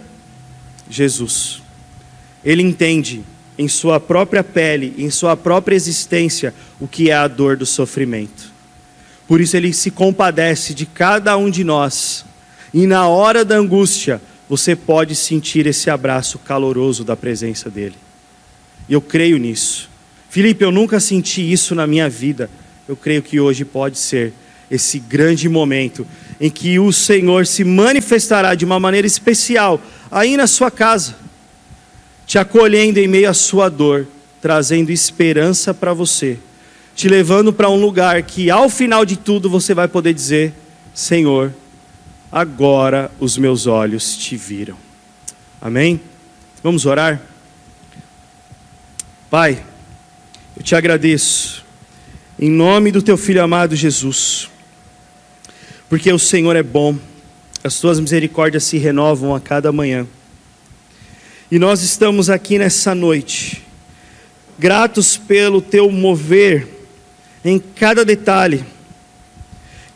Jesus. 0.90 1.62
Ele 2.44 2.62
entende 2.62 3.24
em 3.58 3.68
sua 3.68 4.00
própria 4.00 4.44
pele, 4.44 4.94
em 4.98 5.10
sua 5.10 5.38
própria 5.38 5.76
existência, 5.76 6.54
o 6.80 6.88
que 6.88 7.10
é 7.10 7.14
a 7.14 7.28
dor 7.28 7.56
do 7.56 7.66
sofrimento. 7.66 8.53
Por 9.28 9.40
isso 9.40 9.56
ele 9.56 9.74
se 9.74 9.90
compadece 9.90 10.74
de 10.74 10.86
cada 10.86 11.38
um 11.38 11.50
de 11.50 11.64
nós. 11.64 12.26
E 12.74 12.86
na 12.86 13.08
hora 13.08 13.46
da 13.46 13.56
angústia, 13.56 14.22
você 14.50 14.76
pode 14.76 15.16
sentir 15.16 15.66
esse 15.66 15.90
abraço 15.90 16.40
caloroso 16.40 17.04
da 17.04 17.16
presença 17.16 17.70
dele. 17.70 17.96
E 18.90 18.94
eu 18.94 19.02
creio 19.02 19.38
nisso. 19.38 19.90
Felipe, 20.30 20.64
eu 20.64 20.72
nunca 20.72 21.00
senti 21.00 21.52
isso 21.52 21.74
na 21.74 21.88
minha 21.88 22.10
vida. 22.10 22.50
Eu 22.88 22.96
creio 22.96 23.22
que 23.22 23.40
hoje 23.40 23.64
pode 23.64 23.98
ser 23.98 24.34
esse 24.70 25.00
grande 25.00 25.48
momento 25.48 26.06
em 26.42 26.50
que 26.50 26.80
o 26.80 26.92
Senhor 26.92 27.46
se 27.46 27.64
manifestará 27.64 28.56
de 28.56 28.66
uma 28.66 28.80
maneira 28.80 29.08
especial 29.08 29.82
aí 30.12 30.36
na 30.36 30.48
sua 30.48 30.72
casa, 30.72 31.16
te 32.26 32.38
acolhendo 32.38 33.00
em 33.00 33.08
meio 33.08 33.30
à 33.30 33.34
sua 33.34 33.70
dor, 33.70 34.08
trazendo 34.42 34.92
esperança 34.92 35.74
para 35.74 35.94
você 35.94 36.38
te 36.96 37.08
levando 37.08 37.52
para 37.52 37.70
um 37.70 37.80
lugar 37.80 38.22
que 38.24 38.50
ao 38.50 38.70
final 38.70 39.06
de 39.06 39.18
tudo 39.18 39.50
você 39.50 39.74
vai 39.74 39.88
poder 39.88 40.14
dizer: 40.14 40.54
Senhor, 40.94 41.54
agora 42.32 43.12
os 43.20 43.38
meus 43.38 43.68
olhos 43.68 44.16
te 44.18 44.36
viram. 44.36 44.78
Amém? 45.62 46.00
Vamos 46.62 46.86
orar? 46.86 47.22
Pai, 49.30 49.64
eu 50.56 50.62
te 50.62 50.76
agradeço, 50.76 51.66
em 52.40 52.50
nome 52.50 52.92
do 52.92 53.02
teu 53.02 53.18
filho 53.18 53.44
amado 53.44 53.76
Jesus, 53.76 54.50
porque 55.90 56.12
o 56.14 56.20
Senhor 56.20 56.56
é 56.56 56.62
bom, 56.62 56.96
as 57.64 57.80
tuas 57.80 58.00
misericórdias 58.00 58.64
se 58.64 58.78
renovam 58.78 59.34
a 59.34 59.40
cada 59.40 59.72
manhã. 59.72 60.06
E 61.50 61.58
nós 61.58 61.82
estamos 61.82 62.30
aqui 62.30 62.60
nessa 62.60 62.94
noite, 62.94 63.64
gratos 64.60 65.18
pelo 65.18 65.62
teu 65.62 65.90
mover 65.90 66.83
em 67.44 67.60
cada 67.60 68.06
detalhe. 68.06 68.64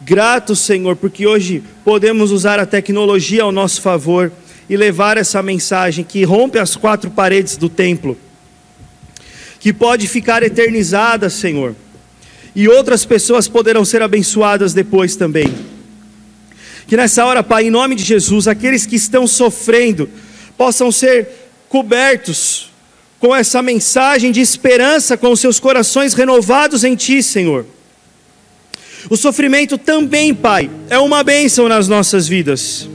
Grato, 0.02 0.56
Senhor, 0.56 0.96
porque 0.96 1.26
hoje 1.26 1.64
podemos 1.84 2.32
usar 2.32 2.60
a 2.60 2.66
tecnologia 2.66 3.44
ao 3.44 3.52
nosso 3.52 3.82
favor 3.82 4.32
e 4.70 4.76
levar 4.78 5.18
essa 5.18 5.42
mensagem 5.42 6.04
que 6.04 6.24
rompe 6.24 6.60
as 6.60 6.76
quatro 6.76 7.10
paredes 7.10 7.58
do 7.58 7.70
templo, 7.70 8.18
que 9.60 9.74
pode 9.74 10.08
ficar 10.08 10.44
eternizada, 10.44 11.30
Senhor, 11.30 11.76
e 12.56 12.68
outras 12.68 13.06
pessoas 13.06 13.48
poderão 13.48 13.86
ser 13.86 14.02
abençoadas 14.02 14.74
depois 14.74 15.16
também. 15.16 15.54
Que 16.88 16.96
nessa 16.96 17.26
hora, 17.26 17.44
Pai, 17.44 17.66
em 17.66 17.70
nome 17.70 17.96
de 17.96 18.04
Jesus, 18.04 18.48
aqueles 18.48 18.86
que 18.86 18.96
estão 18.96 19.28
sofrendo 19.28 20.10
possam 20.58 20.92
ser 20.92 21.28
cobertos 21.70 22.67
com 23.20 23.36
essa 23.36 23.62
mensagem 23.62 24.32
de 24.32 24.42
esperança, 24.42 25.18
com 25.18 25.32
os 25.32 25.40
seus 25.40 25.60
corações 25.60 26.14
renovados 26.14 26.84
em 26.84 26.96
Ti, 26.96 27.24
Senhor. 27.24 27.66
O 29.10 29.16
sofrimento 29.16 29.78
também, 29.78 30.34
Pai, 30.34 30.70
é 30.90 31.00
uma 31.00 31.24
bênção 31.24 31.68
nas 31.68 31.88
nossas 31.88 32.28
vidas. 32.28 32.88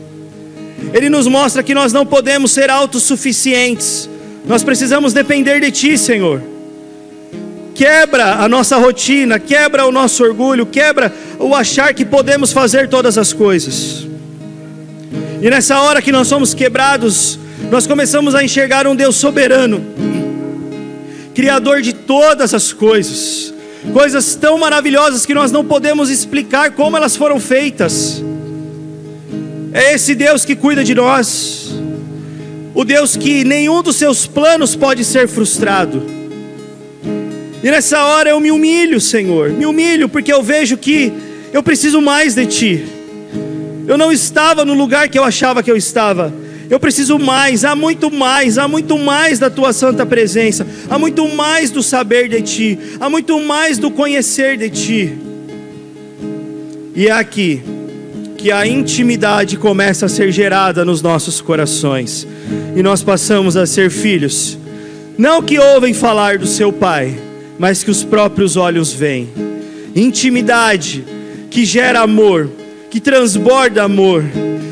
Ele 0.92 1.08
nos 1.08 1.26
mostra 1.26 1.62
que 1.62 1.74
nós 1.74 1.92
não 1.92 2.04
podemos 2.04 2.52
ser 2.52 2.70
autossuficientes, 2.70 4.08
nós 4.46 4.62
precisamos 4.62 5.12
depender 5.12 5.60
de 5.60 5.70
Ti, 5.70 5.96
Senhor. 5.96 6.42
Quebra 7.74 8.34
a 8.34 8.48
nossa 8.48 8.76
rotina, 8.76 9.38
quebra 9.38 9.86
o 9.86 9.92
nosso 9.92 10.22
orgulho, 10.22 10.66
quebra 10.66 11.12
o 11.38 11.54
achar 11.54 11.94
que 11.94 12.04
podemos 12.04 12.52
fazer 12.52 12.88
todas 12.88 13.16
as 13.16 13.32
coisas. 13.32 14.06
E 15.40 15.48
nessa 15.48 15.80
hora 15.80 16.02
que 16.02 16.12
nós 16.12 16.28
somos 16.28 16.52
quebrados, 16.54 17.38
nós 17.70 17.86
começamos 17.86 18.34
a 18.34 18.44
enxergar 18.44 18.86
um 18.86 18.94
Deus 18.94 19.16
soberano, 19.16 19.82
Criador 21.34 21.80
de 21.80 21.94
todas 21.94 22.52
as 22.52 22.72
coisas, 22.72 23.54
coisas 23.92 24.34
tão 24.34 24.58
maravilhosas 24.58 25.24
que 25.24 25.32
nós 25.32 25.50
não 25.50 25.64
podemos 25.64 26.10
explicar 26.10 26.72
como 26.72 26.96
elas 26.96 27.16
foram 27.16 27.40
feitas. 27.40 28.22
É 29.72 29.94
esse 29.94 30.14
Deus 30.14 30.44
que 30.44 30.54
cuida 30.54 30.84
de 30.84 30.94
nós, 30.94 31.72
o 32.74 32.84
Deus 32.84 33.16
que 33.16 33.44
nenhum 33.44 33.82
dos 33.82 33.96
seus 33.96 34.26
planos 34.26 34.76
pode 34.76 35.04
ser 35.04 35.26
frustrado. 35.26 36.02
E 37.62 37.70
nessa 37.70 38.04
hora 38.04 38.30
eu 38.30 38.40
me 38.40 38.50
humilho, 38.50 39.00
Senhor, 39.00 39.50
me 39.50 39.64
humilho 39.64 40.08
porque 40.08 40.32
eu 40.32 40.42
vejo 40.42 40.76
que 40.76 41.12
eu 41.52 41.62
preciso 41.62 42.00
mais 42.00 42.34
de 42.34 42.46
Ti. 42.46 42.84
Eu 43.86 43.96
não 43.96 44.12
estava 44.12 44.64
no 44.64 44.74
lugar 44.74 45.08
que 45.08 45.18
eu 45.18 45.24
achava 45.24 45.62
que 45.62 45.70
eu 45.70 45.76
estava. 45.76 46.32
Eu 46.72 46.80
preciso 46.80 47.18
mais, 47.18 47.66
há 47.66 47.76
muito 47.76 48.10
mais, 48.10 48.56
há 48.56 48.66
muito 48.66 48.98
mais 48.98 49.38
da 49.38 49.50
tua 49.50 49.74
santa 49.74 50.06
presença, 50.06 50.66
há 50.88 50.98
muito 50.98 51.28
mais 51.28 51.70
do 51.70 51.82
saber 51.82 52.30
de 52.30 52.40
ti, 52.40 52.78
há 52.98 53.10
muito 53.10 53.38
mais 53.40 53.76
do 53.76 53.90
conhecer 53.90 54.56
de 54.56 54.70
ti. 54.70 55.12
E 56.96 57.08
é 57.08 57.10
aqui 57.10 57.60
que 58.38 58.50
a 58.50 58.66
intimidade 58.66 59.58
começa 59.58 60.06
a 60.06 60.08
ser 60.08 60.32
gerada 60.32 60.82
nos 60.82 61.02
nossos 61.02 61.42
corações, 61.42 62.26
e 62.74 62.82
nós 62.82 63.02
passamos 63.02 63.54
a 63.54 63.66
ser 63.66 63.90
filhos, 63.90 64.56
não 65.18 65.42
que 65.42 65.58
ouvem 65.58 65.92
falar 65.92 66.38
do 66.38 66.46
seu 66.46 66.72
pai, 66.72 67.14
mas 67.58 67.84
que 67.84 67.90
os 67.90 68.02
próprios 68.02 68.56
olhos 68.56 68.94
veem. 68.94 69.28
Intimidade 69.94 71.04
que 71.50 71.66
gera 71.66 72.00
amor, 72.00 72.48
que 72.92 73.00
transborda 73.00 73.84
amor, 73.84 74.22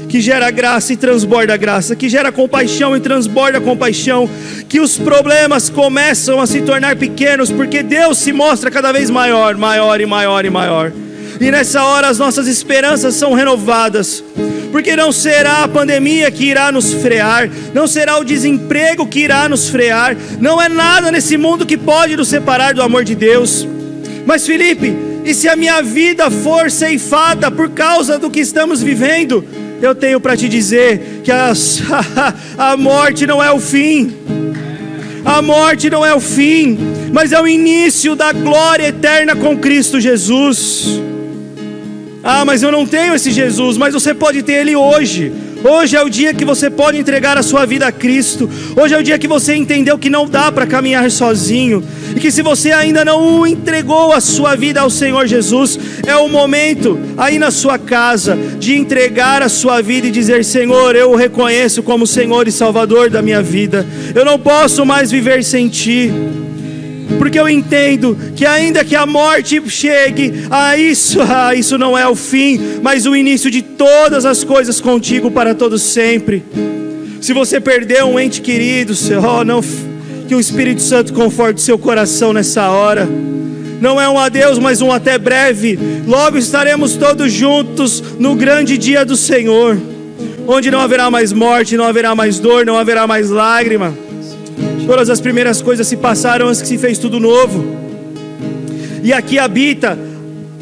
que 0.06 0.20
gera 0.20 0.50
graça 0.50 0.92
e 0.92 0.96
transborda 0.96 1.56
graça, 1.56 1.96
que 1.96 2.06
gera 2.06 2.30
compaixão 2.30 2.94
e 2.94 3.00
transborda 3.00 3.58
compaixão, 3.62 4.28
que 4.68 4.78
os 4.78 4.98
problemas 4.98 5.70
começam 5.70 6.38
a 6.38 6.46
se 6.46 6.60
tornar 6.60 6.96
pequenos, 6.96 7.50
porque 7.50 7.82
Deus 7.82 8.18
se 8.18 8.30
mostra 8.30 8.70
cada 8.70 8.92
vez 8.92 9.08
maior, 9.08 9.56
maior 9.56 10.02
e 10.02 10.04
maior 10.04 10.44
e 10.44 10.50
maior. 10.50 10.92
E 11.40 11.50
nessa 11.50 11.82
hora 11.82 12.08
as 12.08 12.18
nossas 12.18 12.46
esperanças 12.46 13.14
são 13.14 13.32
renovadas, 13.32 14.22
porque 14.70 14.94
não 14.94 15.12
será 15.12 15.64
a 15.64 15.68
pandemia 15.68 16.30
que 16.30 16.44
irá 16.44 16.70
nos 16.70 16.92
frear, 16.92 17.48
não 17.72 17.86
será 17.86 18.18
o 18.18 18.24
desemprego 18.24 19.06
que 19.06 19.20
irá 19.20 19.48
nos 19.48 19.70
frear, 19.70 20.14
não 20.38 20.60
é 20.60 20.68
nada 20.68 21.10
nesse 21.10 21.38
mundo 21.38 21.64
que 21.64 21.78
pode 21.78 22.18
nos 22.18 22.28
separar 22.28 22.74
do 22.74 22.82
amor 22.82 23.02
de 23.02 23.14
Deus. 23.14 23.66
Mas 24.26 24.46
Felipe, 24.46 25.09
e 25.24 25.34
se 25.34 25.48
a 25.48 25.56
minha 25.56 25.82
vida 25.82 26.30
for 26.30 26.70
ceifada 26.70 27.50
por 27.50 27.70
causa 27.70 28.18
do 28.18 28.30
que 28.30 28.40
estamos 28.40 28.82
vivendo? 28.82 29.44
Eu 29.80 29.94
tenho 29.94 30.20
para 30.20 30.36
te 30.36 30.48
dizer 30.48 31.22
que 31.24 31.30
a, 31.30 31.52
a 32.58 32.76
morte 32.76 33.26
não 33.26 33.42
é 33.42 33.50
o 33.50 33.58
fim. 33.58 34.12
A 35.24 35.42
morte 35.42 35.90
não 35.90 36.04
é 36.04 36.14
o 36.14 36.20
fim, 36.20 36.78
mas 37.12 37.32
é 37.32 37.40
o 37.40 37.46
início 37.46 38.16
da 38.16 38.32
glória 38.32 38.88
eterna 38.88 39.36
com 39.36 39.56
Cristo 39.56 40.00
Jesus. 40.00 41.00
Ah, 42.22 42.44
mas 42.44 42.62
eu 42.62 42.70
não 42.70 42.86
tenho 42.86 43.14
esse 43.14 43.30
Jesus, 43.30 43.76
mas 43.76 43.94
você 43.94 44.12
pode 44.12 44.42
ter 44.42 44.54
ele 44.54 44.76
hoje. 44.76 45.32
Hoje 45.62 45.94
é 45.94 46.02
o 46.02 46.08
dia 46.08 46.32
que 46.32 46.44
você 46.44 46.70
pode 46.70 46.98
entregar 46.98 47.36
a 47.36 47.42
sua 47.42 47.66
vida 47.66 47.86
a 47.86 47.92
Cristo. 47.92 48.48
Hoje 48.74 48.94
é 48.94 48.98
o 48.98 49.02
dia 49.02 49.18
que 49.18 49.28
você 49.28 49.54
entendeu 49.54 49.98
que 49.98 50.08
não 50.08 50.26
dá 50.26 50.50
para 50.50 50.66
caminhar 50.66 51.10
sozinho. 51.10 51.84
E 52.14 52.20
que 52.20 52.30
se 52.30 52.42
você 52.42 52.72
ainda 52.72 53.04
não 53.04 53.46
entregou 53.46 54.12
a 54.12 54.20
sua 54.20 54.56
vida 54.56 54.80
ao 54.80 54.90
Senhor 54.90 55.26
Jesus, 55.26 55.78
é 56.06 56.16
o 56.16 56.28
momento 56.28 56.98
aí 57.16 57.38
na 57.38 57.50
sua 57.50 57.78
casa 57.78 58.36
de 58.58 58.76
entregar 58.76 59.42
a 59.42 59.48
sua 59.48 59.80
vida 59.80 60.06
e 60.06 60.10
dizer: 60.10 60.44
Senhor, 60.44 60.96
eu 60.96 61.10
o 61.10 61.16
reconheço 61.16 61.82
como 61.82 62.06
Senhor 62.06 62.46
e 62.48 62.52
Salvador 62.52 63.10
da 63.10 63.22
minha 63.22 63.42
vida. 63.42 63.86
Eu 64.14 64.24
não 64.24 64.38
posso 64.38 64.84
mais 64.84 65.10
viver 65.10 65.44
sem 65.44 65.68
Ti 65.68 66.10
porque 67.18 67.38
eu 67.38 67.46
entendo 67.46 68.16
que 68.34 68.46
ainda 68.46 68.82
que 68.82 68.96
a 68.96 69.04
morte 69.04 69.60
chegue, 69.68 70.46
a 70.50 70.78
isso, 70.78 71.20
a 71.20 71.52
isso 71.56 71.76
não 71.76 71.96
é 71.96 72.08
o 72.08 72.14
fim, 72.14 72.58
mas 72.82 73.04
o 73.04 73.14
início 73.14 73.50
de 73.50 73.60
todas 73.60 74.24
as 74.24 74.42
coisas 74.42 74.80
contigo 74.80 75.30
para 75.30 75.54
todos 75.54 75.82
sempre. 75.82 76.42
Se 77.20 77.34
você 77.34 77.60
perdeu 77.60 78.06
um 78.06 78.18
ente 78.18 78.40
querido, 78.40 78.94
oh, 79.22 79.44
não, 79.44 79.62
que 80.30 80.34
o 80.36 80.38
Espírito 80.38 80.80
Santo 80.80 81.12
conforte 81.12 81.60
seu 81.60 81.76
coração 81.76 82.32
nessa 82.32 82.70
hora. 82.70 83.04
Não 83.80 84.00
é 84.00 84.08
um 84.08 84.16
adeus, 84.16 84.60
mas 84.60 84.80
um 84.80 84.92
até 84.92 85.18
breve. 85.18 85.76
Logo 86.06 86.38
estaremos 86.38 86.94
todos 86.94 87.32
juntos 87.32 88.00
no 88.16 88.36
grande 88.36 88.78
dia 88.78 89.04
do 89.04 89.16
Senhor, 89.16 89.76
onde 90.46 90.70
não 90.70 90.78
haverá 90.78 91.10
mais 91.10 91.32
morte, 91.32 91.76
não 91.76 91.84
haverá 91.84 92.14
mais 92.14 92.38
dor, 92.38 92.64
não 92.64 92.78
haverá 92.78 93.08
mais 93.08 93.28
lágrima 93.28 93.92
Todas 94.86 95.10
as 95.10 95.20
primeiras 95.20 95.60
coisas 95.60 95.88
se 95.88 95.96
passaram 95.96 96.46
antes 96.46 96.62
que 96.62 96.68
se 96.68 96.78
fez 96.78 96.96
tudo 96.96 97.18
novo. 97.18 97.64
E 99.02 99.12
aqui 99.12 99.36
habita 99.36 99.98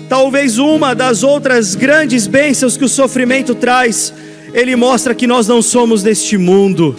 talvez 0.09 0.57
uma 0.57 0.95
das 0.95 1.23
outras 1.23 1.75
grandes 1.75 2.27
bênçãos 2.27 2.75
que 2.75 2.87
o 2.87 2.89
sofrimento 2.89 3.55
traz. 3.55 4.15
Ele 4.55 4.75
mostra 4.77 5.15
que 5.15 5.27
nós 5.27 5.47
não 5.47 5.61
somos 5.61 6.03
deste 6.03 6.39
mundo. 6.39 6.97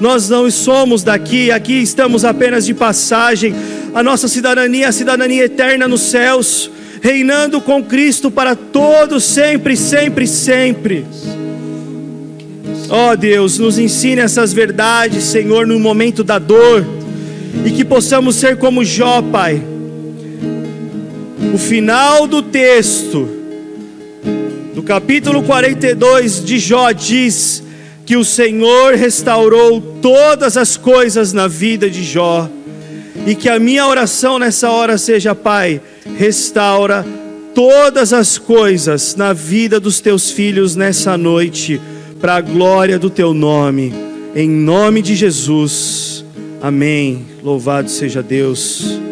Nós 0.00 0.28
não 0.28 0.48
somos 0.50 1.02
daqui, 1.02 1.50
aqui 1.50 1.82
estamos 1.82 2.24
apenas 2.24 2.64
de 2.64 2.72
passagem. 2.72 3.54
A 3.92 4.02
nossa 4.02 4.28
cidadania 4.28 4.86
é 4.86 4.88
a 4.88 4.92
cidadania 4.92 5.44
eterna 5.44 5.88
nos 5.88 6.02
céus, 6.02 6.70
reinando 7.02 7.60
com 7.60 7.82
Cristo 7.82 8.30
para 8.30 8.54
todos, 8.54 9.24
sempre, 9.24 9.76
sempre, 9.76 10.26
sempre. 10.26 11.04
Ó 12.88 13.10
oh, 13.10 13.16
Deus, 13.16 13.58
nos 13.58 13.76
ensine 13.76 14.20
essas 14.20 14.52
verdades, 14.52 15.24
Senhor, 15.24 15.66
no 15.66 15.78
momento 15.80 16.22
da 16.22 16.38
dor, 16.38 16.86
e 17.64 17.70
que 17.72 17.84
possamos 17.84 18.36
ser 18.36 18.56
como 18.56 18.84
Jó, 18.84 19.20
Pai. 19.20 19.60
O 21.52 21.58
final 21.58 22.26
do 22.28 22.40
texto, 22.40 23.28
do 24.74 24.82
capítulo 24.82 25.42
42 25.42 26.44
de 26.44 26.58
Jó, 26.58 26.92
diz 26.92 27.64
que 28.08 28.16
o 28.16 28.24
Senhor 28.24 28.94
restaurou 28.94 29.82
todas 30.00 30.56
as 30.56 30.78
coisas 30.78 31.34
na 31.34 31.46
vida 31.46 31.90
de 31.90 32.02
Jó, 32.02 32.48
e 33.26 33.34
que 33.34 33.50
a 33.50 33.58
minha 33.58 33.86
oração 33.86 34.38
nessa 34.38 34.70
hora 34.70 34.96
seja, 34.96 35.34
Pai, 35.34 35.78
restaura 36.16 37.04
todas 37.54 38.14
as 38.14 38.38
coisas 38.38 39.14
na 39.14 39.34
vida 39.34 39.78
dos 39.78 40.00
teus 40.00 40.30
filhos 40.30 40.74
nessa 40.74 41.18
noite 41.18 41.78
para 42.18 42.36
a 42.36 42.40
glória 42.40 42.98
do 42.98 43.10
teu 43.10 43.34
nome, 43.34 43.92
em 44.34 44.48
nome 44.48 45.02
de 45.02 45.14
Jesus. 45.14 46.24
Amém. 46.62 47.26
Louvado 47.42 47.90
seja 47.90 48.22
Deus. 48.22 49.07